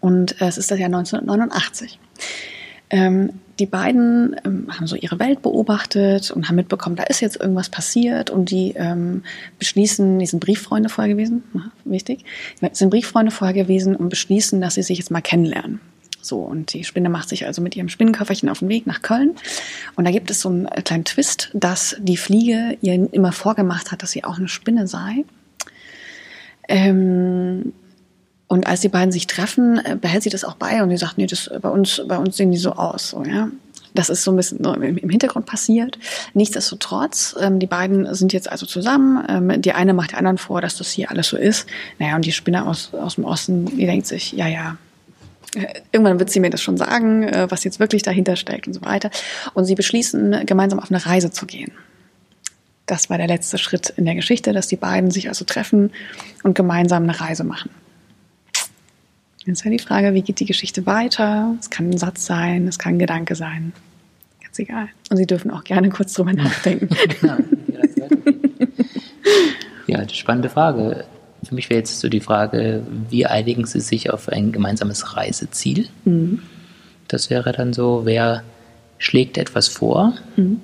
und 0.00 0.40
äh, 0.42 0.46
es 0.46 0.58
ist 0.58 0.70
das 0.70 0.78
Jahr 0.78 0.88
1989. 0.88 1.98
Ähm, 2.90 3.30
die 3.58 3.64
beiden 3.64 4.36
ähm, 4.44 4.66
haben 4.68 4.86
so 4.86 4.94
ihre 4.94 5.18
Welt 5.18 5.40
beobachtet 5.40 6.30
und 6.30 6.48
haben 6.48 6.56
mitbekommen, 6.56 6.96
da 6.96 7.04
ist 7.04 7.20
jetzt 7.20 7.40
irgendwas 7.40 7.70
passiert 7.70 8.28
und 8.28 8.50
die 8.50 8.74
ähm, 8.76 9.22
beschließen, 9.58 10.18
die 10.18 10.26
sind 10.26 10.40
Brieffreunde 10.40 10.90
vorher 10.90 11.14
gewesen, 11.14 11.42
wichtig, 11.84 12.26
sind 12.72 12.90
Brieffreunde 12.90 13.32
vorher 13.32 13.54
gewesen 13.54 13.96
und 13.96 14.10
beschließen, 14.10 14.60
dass 14.60 14.74
sie 14.74 14.82
sich 14.82 14.98
jetzt 14.98 15.10
mal 15.10 15.22
kennenlernen. 15.22 15.80
So, 16.22 16.38
und 16.38 16.72
die 16.72 16.84
Spinne 16.84 17.10
macht 17.10 17.28
sich 17.28 17.46
also 17.46 17.60
mit 17.60 17.76
ihrem 17.76 17.88
Spinnenköfferchen 17.88 18.48
auf 18.48 18.60
den 18.60 18.68
Weg 18.68 18.86
nach 18.86 19.02
Köln. 19.02 19.34
Und 19.96 20.04
da 20.04 20.12
gibt 20.12 20.30
es 20.30 20.40
so 20.40 20.48
einen 20.48 20.66
kleinen 20.84 21.04
Twist, 21.04 21.50
dass 21.52 21.96
die 21.98 22.16
Fliege 22.16 22.78
ihr 22.80 23.12
immer 23.12 23.32
vorgemacht 23.32 23.90
hat, 23.90 24.02
dass 24.02 24.12
sie 24.12 24.22
auch 24.22 24.38
eine 24.38 24.48
Spinne 24.48 24.86
sei. 24.86 25.24
Ähm, 26.68 27.72
und 28.46 28.66
als 28.66 28.80
die 28.80 28.88
beiden 28.88 29.10
sich 29.10 29.26
treffen, 29.26 29.78
äh, 29.84 29.96
behält 30.00 30.22
sie 30.22 30.30
das 30.30 30.44
auch 30.44 30.54
bei 30.54 30.82
und 30.82 30.90
sie 30.90 30.96
sagt, 30.96 31.18
nee, 31.18 31.26
das, 31.26 31.50
bei 31.60 31.68
uns, 31.68 32.02
bei 32.06 32.16
uns 32.16 32.36
sehen 32.36 32.52
die 32.52 32.58
so 32.58 32.72
aus, 32.72 33.10
so, 33.10 33.24
ja. 33.24 33.48
Das 33.94 34.08
ist 34.08 34.24
so 34.24 34.30
ein 34.30 34.36
bisschen 34.36 34.64
im 34.64 35.10
Hintergrund 35.10 35.44
passiert. 35.44 35.98
Nichtsdestotrotz, 36.32 37.34
ähm, 37.38 37.58
die 37.58 37.66
beiden 37.66 38.14
sind 38.14 38.32
jetzt 38.32 38.50
also 38.50 38.64
zusammen. 38.64 39.22
Ähm, 39.28 39.60
die 39.60 39.72
eine 39.72 39.92
macht 39.92 40.12
der 40.12 40.18
anderen 40.18 40.38
vor, 40.38 40.62
dass 40.62 40.78
das 40.78 40.90
hier 40.92 41.10
alles 41.10 41.28
so 41.28 41.36
ist. 41.36 41.68
Naja, 41.98 42.16
und 42.16 42.24
die 42.24 42.32
Spinne 42.32 42.66
aus, 42.66 42.94
aus 42.94 43.16
dem 43.16 43.24
Osten, 43.24 43.66
die 43.66 43.84
denkt 43.84 44.06
sich, 44.06 44.32
ja, 44.32 44.46
ja, 44.46 44.78
Irgendwann 45.90 46.18
wird 46.18 46.30
sie 46.30 46.40
mir 46.40 46.50
das 46.50 46.62
schon 46.62 46.76
sagen, 46.76 47.24
äh, 47.24 47.46
was 47.50 47.64
jetzt 47.64 47.78
wirklich 47.78 48.02
dahinter 48.02 48.36
steckt 48.36 48.66
und 48.66 48.72
so 48.72 48.82
weiter. 48.82 49.10
Und 49.54 49.66
sie 49.66 49.74
beschließen, 49.74 50.46
gemeinsam 50.46 50.78
auf 50.78 50.90
eine 50.90 51.04
Reise 51.04 51.30
zu 51.30 51.46
gehen. 51.46 51.72
Das 52.86 53.10
war 53.10 53.18
der 53.18 53.28
letzte 53.28 53.58
Schritt 53.58 53.90
in 53.90 54.04
der 54.04 54.14
Geschichte, 54.14 54.52
dass 54.52 54.66
die 54.66 54.76
beiden 54.76 55.10
sich 55.10 55.28
also 55.28 55.44
treffen 55.44 55.92
und 56.42 56.54
gemeinsam 56.54 57.04
eine 57.04 57.20
Reise 57.20 57.44
machen. 57.44 57.70
Jetzt 59.44 59.60
ist 59.60 59.64
ja 59.64 59.70
die 59.70 59.78
Frage, 59.78 60.14
wie 60.14 60.22
geht 60.22 60.40
die 60.40 60.46
Geschichte 60.46 60.86
weiter? 60.86 61.56
Es 61.60 61.68
kann 61.68 61.90
ein 61.90 61.98
Satz 61.98 62.26
sein, 62.26 62.68
es 62.68 62.78
kann 62.78 62.94
ein 62.94 62.98
Gedanke 62.98 63.34
sein. 63.34 63.72
Ganz 64.40 64.58
egal. 64.58 64.88
Und 65.10 65.16
Sie 65.16 65.26
dürfen 65.26 65.50
auch 65.50 65.64
gerne 65.64 65.88
kurz 65.90 66.12
drüber 66.12 66.32
nachdenken. 66.34 66.88
ja, 69.86 70.08
spannende 70.12 70.48
Frage. 70.48 71.04
Für 71.44 71.54
mich 71.54 71.70
wäre 71.70 71.78
jetzt 71.78 72.00
so 72.00 72.08
die 72.08 72.20
Frage, 72.20 72.82
wie 73.10 73.26
einigen 73.26 73.66
Sie 73.66 73.80
sich 73.80 74.10
auf 74.10 74.28
ein 74.28 74.52
gemeinsames 74.52 75.16
Reiseziel? 75.16 75.88
Mhm. 76.04 76.42
Das 77.08 77.30
wäre 77.30 77.52
dann 77.52 77.72
so, 77.72 78.02
wer 78.04 78.42
schlägt 78.98 79.36
etwas 79.36 79.68
vor 79.68 80.14
mhm. 80.36 80.60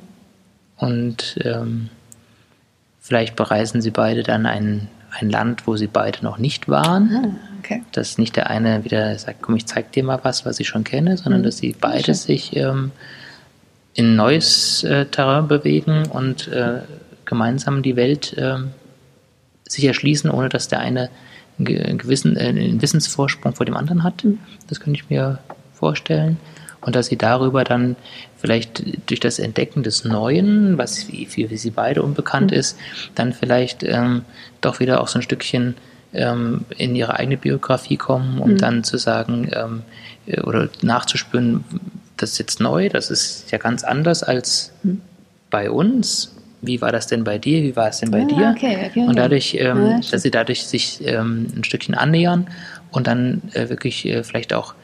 und 0.76 1.36
ähm, 1.42 1.90
vielleicht 3.00 3.34
bereisen 3.36 3.82
Sie 3.82 3.90
beide 3.90 4.22
dann 4.22 4.46
ein, 4.46 4.88
ein 5.18 5.28
Land, 5.28 5.66
wo 5.66 5.76
Sie 5.76 5.88
beide 5.88 6.22
noch 6.22 6.38
nicht 6.38 6.68
waren. 6.68 7.10
Ah, 7.12 7.58
okay. 7.58 7.82
Dass 7.92 8.16
nicht 8.16 8.36
der 8.36 8.48
eine 8.48 8.84
wieder 8.84 9.18
sagt, 9.18 9.42
komm, 9.42 9.56
ich 9.56 9.66
zeig 9.66 9.90
dir 9.92 10.04
mal 10.04 10.20
was, 10.22 10.46
was 10.46 10.60
ich 10.60 10.68
schon 10.68 10.84
kenne, 10.84 11.16
sondern 11.16 11.40
mhm. 11.40 11.46
dass 11.46 11.58
Sie 11.58 11.74
beide 11.78 12.14
sich 12.14 12.54
ähm, 12.54 12.92
in 13.94 14.14
neues 14.14 14.84
äh, 14.84 15.06
Terrain 15.06 15.48
bewegen 15.48 16.06
und 16.06 16.46
äh, 16.48 16.82
gemeinsam 17.24 17.82
die 17.82 17.96
Welt 17.96 18.36
ähm, 18.38 18.70
sich 19.68 19.84
erschließen, 19.84 20.30
ohne 20.30 20.48
dass 20.48 20.68
der 20.68 20.80
eine 20.80 21.10
einen, 21.58 21.98
gewissen, 21.98 22.36
äh, 22.36 22.48
einen 22.48 22.82
Wissensvorsprung 22.82 23.54
vor 23.54 23.66
dem 23.66 23.76
anderen 23.76 24.02
hat. 24.02 24.24
Das 24.68 24.80
könnte 24.80 25.00
ich 25.00 25.10
mir 25.10 25.38
vorstellen. 25.74 26.38
Und 26.80 26.94
dass 26.94 27.06
sie 27.06 27.16
darüber 27.16 27.64
dann 27.64 27.96
vielleicht 28.36 29.10
durch 29.10 29.20
das 29.20 29.38
Entdecken 29.38 29.82
des 29.82 30.04
Neuen, 30.04 30.78
was 30.78 31.02
für, 31.02 31.48
für 31.48 31.56
sie 31.56 31.70
beide 31.70 32.02
unbekannt 32.02 32.52
mhm. 32.52 32.56
ist, 32.56 32.78
dann 33.14 33.32
vielleicht 33.32 33.82
ähm, 33.82 34.22
doch 34.60 34.78
wieder 34.78 35.00
auch 35.00 35.08
so 35.08 35.18
ein 35.18 35.22
Stückchen 35.22 35.74
ähm, 36.14 36.64
in 36.76 36.94
ihre 36.94 37.14
eigene 37.14 37.36
Biografie 37.36 37.96
kommen, 37.96 38.38
um 38.38 38.52
mhm. 38.52 38.58
dann 38.58 38.84
zu 38.84 38.96
sagen 38.96 39.50
ähm, 39.52 39.82
äh, 40.26 40.40
oder 40.42 40.68
nachzuspüren, 40.82 41.64
das 42.16 42.32
ist 42.32 42.38
jetzt 42.38 42.60
neu, 42.60 42.88
das 42.88 43.10
ist 43.10 43.50
ja 43.50 43.58
ganz 43.58 43.82
anders 43.82 44.22
als 44.22 44.72
mhm. 44.82 45.00
bei 45.50 45.70
uns. 45.70 46.34
Wie 46.60 46.80
war 46.80 46.90
das 46.90 47.06
denn 47.06 47.24
bei 47.24 47.38
dir? 47.38 47.62
Wie 47.62 47.76
war 47.76 47.88
es 47.88 48.00
denn 48.00 48.10
bei 48.10 48.22
ah, 48.22 48.24
dir? 48.24 48.54
Okay, 48.56 48.78
okay, 48.88 49.06
und 49.06 49.16
dadurch, 49.16 49.54
ähm, 49.58 49.86
ja, 49.86 50.00
dass 50.10 50.22
sie 50.22 50.30
dadurch 50.30 50.66
sich 50.66 51.00
ähm, 51.04 51.46
ein 51.54 51.64
Stückchen 51.64 51.94
annähern 51.94 52.48
und 52.90 53.06
dann 53.06 53.42
äh, 53.52 53.68
wirklich 53.68 54.06
äh, 54.06 54.24
vielleicht 54.24 54.52
auch 54.52 54.74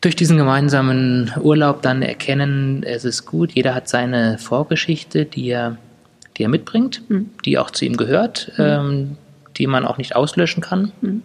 durch 0.00 0.14
diesen 0.14 0.36
gemeinsamen 0.36 1.32
Urlaub 1.40 1.82
dann 1.82 2.02
erkennen, 2.02 2.84
es 2.84 3.04
ist 3.04 3.26
gut, 3.26 3.52
jeder 3.52 3.74
hat 3.74 3.88
seine 3.88 4.38
Vorgeschichte, 4.38 5.24
die 5.24 5.48
er, 5.48 5.78
die 6.36 6.44
er 6.44 6.48
mitbringt, 6.48 7.02
mhm. 7.08 7.30
die 7.44 7.58
auch 7.58 7.70
zu 7.70 7.84
ihm 7.84 7.96
gehört, 7.96 8.52
mhm. 8.56 8.64
ähm, 8.64 9.16
die 9.56 9.66
man 9.66 9.84
auch 9.84 9.98
nicht 9.98 10.14
auslöschen 10.14 10.62
kann, 10.62 10.92
mhm. 11.00 11.22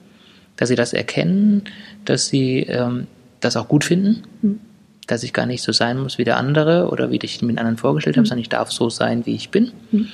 dass 0.56 0.70
sie 0.70 0.76
das 0.76 0.94
erkennen, 0.94 1.66
dass 2.06 2.28
sie 2.28 2.62
ähm, 2.62 3.08
das 3.42 3.58
auch 3.58 3.68
gut 3.68 3.84
finden, 3.84 4.24
mhm. 4.42 4.60
Dass 5.08 5.24
ich 5.24 5.34
gar 5.34 5.46
nicht 5.46 5.64
so 5.64 5.72
sein 5.72 6.00
muss 6.00 6.18
wie 6.18 6.24
der 6.24 6.38
andere 6.38 6.90
oder 6.90 7.12
wie 7.12 7.20
ich 7.22 7.40
den 7.40 7.58
anderen 7.58 7.78
vorgestellt 7.78 8.16
habe, 8.16 8.24
mhm. 8.24 8.30
sondern 8.30 8.42
ich 8.42 8.50
darf 8.50 8.72
so 8.72 8.90
sein, 8.90 9.26
wie 9.26 9.36
ich 9.36 9.50
bin. 9.50 9.72
Mhm. 9.92 10.08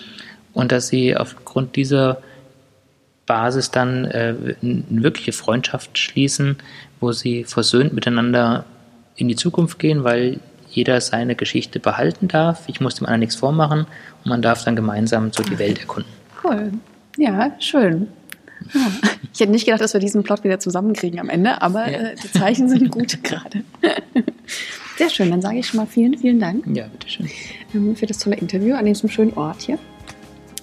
Und 0.53 0.71
dass 0.71 0.87
sie 0.87 1.15
aufgrund 1.15 1.75
dieser 1.75 2.21
Basis 3.25 3.69
dann 3.69 4.05
äh, 4.05 4.33
eine 4.61 5.03
wirkliche 5.03 5.33
Freundschaft 5.33 5.97
schließen, 5.97 6.57
wo 6.99 7.11
sie 7.11 7.43
versöhnt 7.43 7.93
miteinander 7.93 8.65
in 9.15 9.27
die 9.27 9.35
Zukunft 9.35 9.77
gehen, 9.77 10.03
weil 10.03 10.39
jeder 10.69 10.99
seine 11.01 11.35
Geschichte 11.35 11.79
behalten 11.79 12.27
darf. 12.27 12.63
Ich 12.67 12.81
muss 12.81 12.95
dem 12.95 13.05
anderen 13.05 13.19
nichts 13.21 13.35
vormachen 13.35 13.81
und 14.23 14.29
man 14.29 14.41
darf 14.41 14.63
dann 14.63 14.75
gemeinsam 14.75 15.31
so 15.31 15.43
die 15.43 15.59
Welt 15.59 15.79
erkunden. 15.79 16.11
Cool. 16.43 16.71
Ja, 17.17 17.51
schön. 17.59 18.07
Ja. 18.73 18.91
Ich 19.33 19.41
hätte 19.41 19.51
nicht 19.51 19.65
gedacht, 19.65 19.81
dass 19.81 19.93
wir 19.93 19.99
diesen 19.99 20.23
Plot 20.23 20.43
wieder 20.43 20.59
zusammenkriegen 20.59 21.19
am 21.19 21.29
Ende, 21.29 21.61
aber 21.61 21.91
ja. 21.91 21.99
äh, 21.99 22.15
die 22.15 22.31
Zeichen 22.31 22.69
sind 22.69 22.89
gut 22.89 23.23
gerade. 23.23 23.61
Sehr 24.97 25.11
schön, 25.11 25.29
dann 25.29 25.43
sage 25.43 25.59
ich 25.59 25.67
schon 25.67 25.77
mal 25.77 25.85
vielen, 25.85 26.17
vielen 26.17 26.39
Dank. 26.39 26.65
Ja, 26.75 26.87
bitteschön. 26.87 27.29
Ähm, 27.75 27.95
für 27.95 28.07
das 28.07 28.17
tolle 28.17 28.37
Interview 28.37 28.73
an 28.73 28.85
diesem 28.85 29.09
schönen 29.09 29.33
Ort 29.33 29.61
hier 29.61 29.77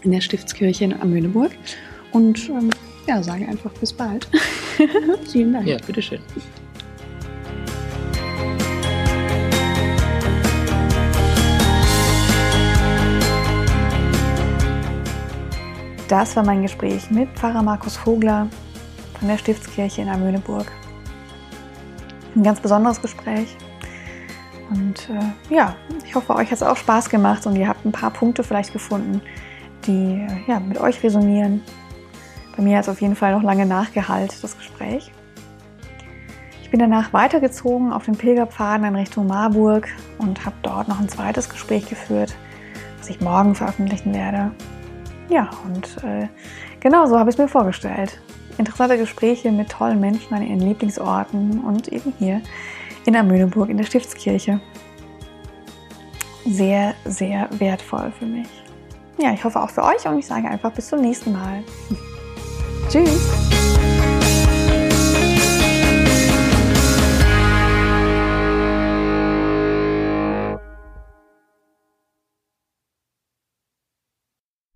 in 0.03 0.11
der 0.11 0.21
Stiftskirche 0.21 0.85
in 0.85 1.01
Amöneburg. 1.01 1.53
Und 2.11 2.49
ähm, 2.49 2.71
ja, 3.07 3.23
sage 3.23 3.47
einfach 3.47 3.73
bis 3.75 3.93
bald. 3.93 4.29
vielen 5.31 5.53
Dank. 5.53 5.69
Ja, 5.69 5.77
bitteschön. 5.79 6.21
Das 16.15 16.37
war 16.37 16.45
mein 16.45 16.63
Gespräch 16.63 17.11
mit 17.11 17.29
Pfarrer 17.31 17.65
Markus 17.65 17.97
Vogler 17.97 18.47
von 19.19 19.27
der 19.27 19.37
Stiftskirche 19.37 20.01
in 20.01 20.09
Amöneburg. 20.09 20.71
Ein 22.37 22.45
ganz 22.45 22.61
besonderes 22.61 23.03
Gespräch. 23.03 23.57
Und 24.71 25.11
äh, 25.11 25.53
ja, 25.53 25.75
ich 26.07 26.15
hoffe, 26.15 26.37
euch 26.37 26.53
hat 26.53 26.59
es 26.59 26.63
auch 26.63 26.77
Spaß 26.77 27.09
gemacht 27.09 27.45
und 27.49 27.57
ihr 27.57 27.67
habt 27.67 27.85
ein 27.85 27.91
paar 27.91 28.13
Punkte 28.13 28.45
vielleicht 28.45 28.73
gefunden, 28.73 29.23
die 29.89 30.25
äh, 30.25 30.29
ja, 30.47 30.61
mit 30.61 30.79
euch 30.79 31.03
resonieren. 31.03 31.63
Bei 32.57 32.63
mir 32.63 32.77
hat 32.77 32.85
es 32.85 32.91
auf 32.91 33.01
jeden 33.01 33.17
Fall 33.17 33.35
noch 33.35 33.43
lange 33.43 33.67
nachgehalten, 33.67 34.37
das 34.41 34.57
Gespräch. 34.57 35.11
Ich 36.63 36.71
bin 36.71 36.79
danach 36.79 37.13
weitergezogen 37.13 37.93
auf 37.93 38.05
den 38.05 38.17
Pilgerpfaden 38.17 38.87
in 38.87 38.95
Richtung 38.95 39.27
Marburg 39.27 39.89
und 40.19 40.47
habe 40.47 40.55
dort 40.63 40.87
noch 40.87 41.01
ein 41.01 41.09
zweites 41.09 41.49
Gespräch 41.49 41.89
geführt, 41.89 42.37
was 43.01 43.11
ich 43.11 43.21
morgen 43.21 43.57
veröffentlichen 43.57 44.15
werde. 44.15 44.53
Ja, 45.29 45.51
und 45.65 46.05
äh, 46.05 46.29
genau 46.81 47.07
so 47.07 47.19
habe 47.19 47.31
ich 47.31 47.35
es 47.35 47.39
mir 47.39 47.49
vorgestellt. 47.49 48.21
Interessante 48.59 48.99
Gespräche 48.99 49.51
mit 49.51 49.71
tollen 49.71 50.01
Menschen 50.01 50.35
an 50.35 50.43
ihren 50.43 50.61
Lieblingsorten 50.61 51.61
und 51.61 51.89
eben 51.89 52.13
hier 52.19 52.41
in 53.07 53.17
Amöneburg 53.17 53.69
in 53.69 53.77
der 53.77 53.85
Stiftskirche. 53.85 54.61
Sehr, 56.47 56.95
sehr 57.05 57.49
wertvoll 57.59 58.13
für 58.19 58.27
mich. 58.27 58.49
Ja, 59.19 59.33
ich 59.33 59.43
hoffe 59.45 59.61
auch 59.61 59.71
für 59.71 59.83
euch 59.83 60.07
und 60.07 60.19
ich 60.19 60.27
sage 60.27 60.49
einfach 60.49 60.73
bis 60.73 60.89
zum 60.89 61.01
nächsten 61.01 61.33
Mal. 61.33 61.63
Tschüss! 62.89 63.64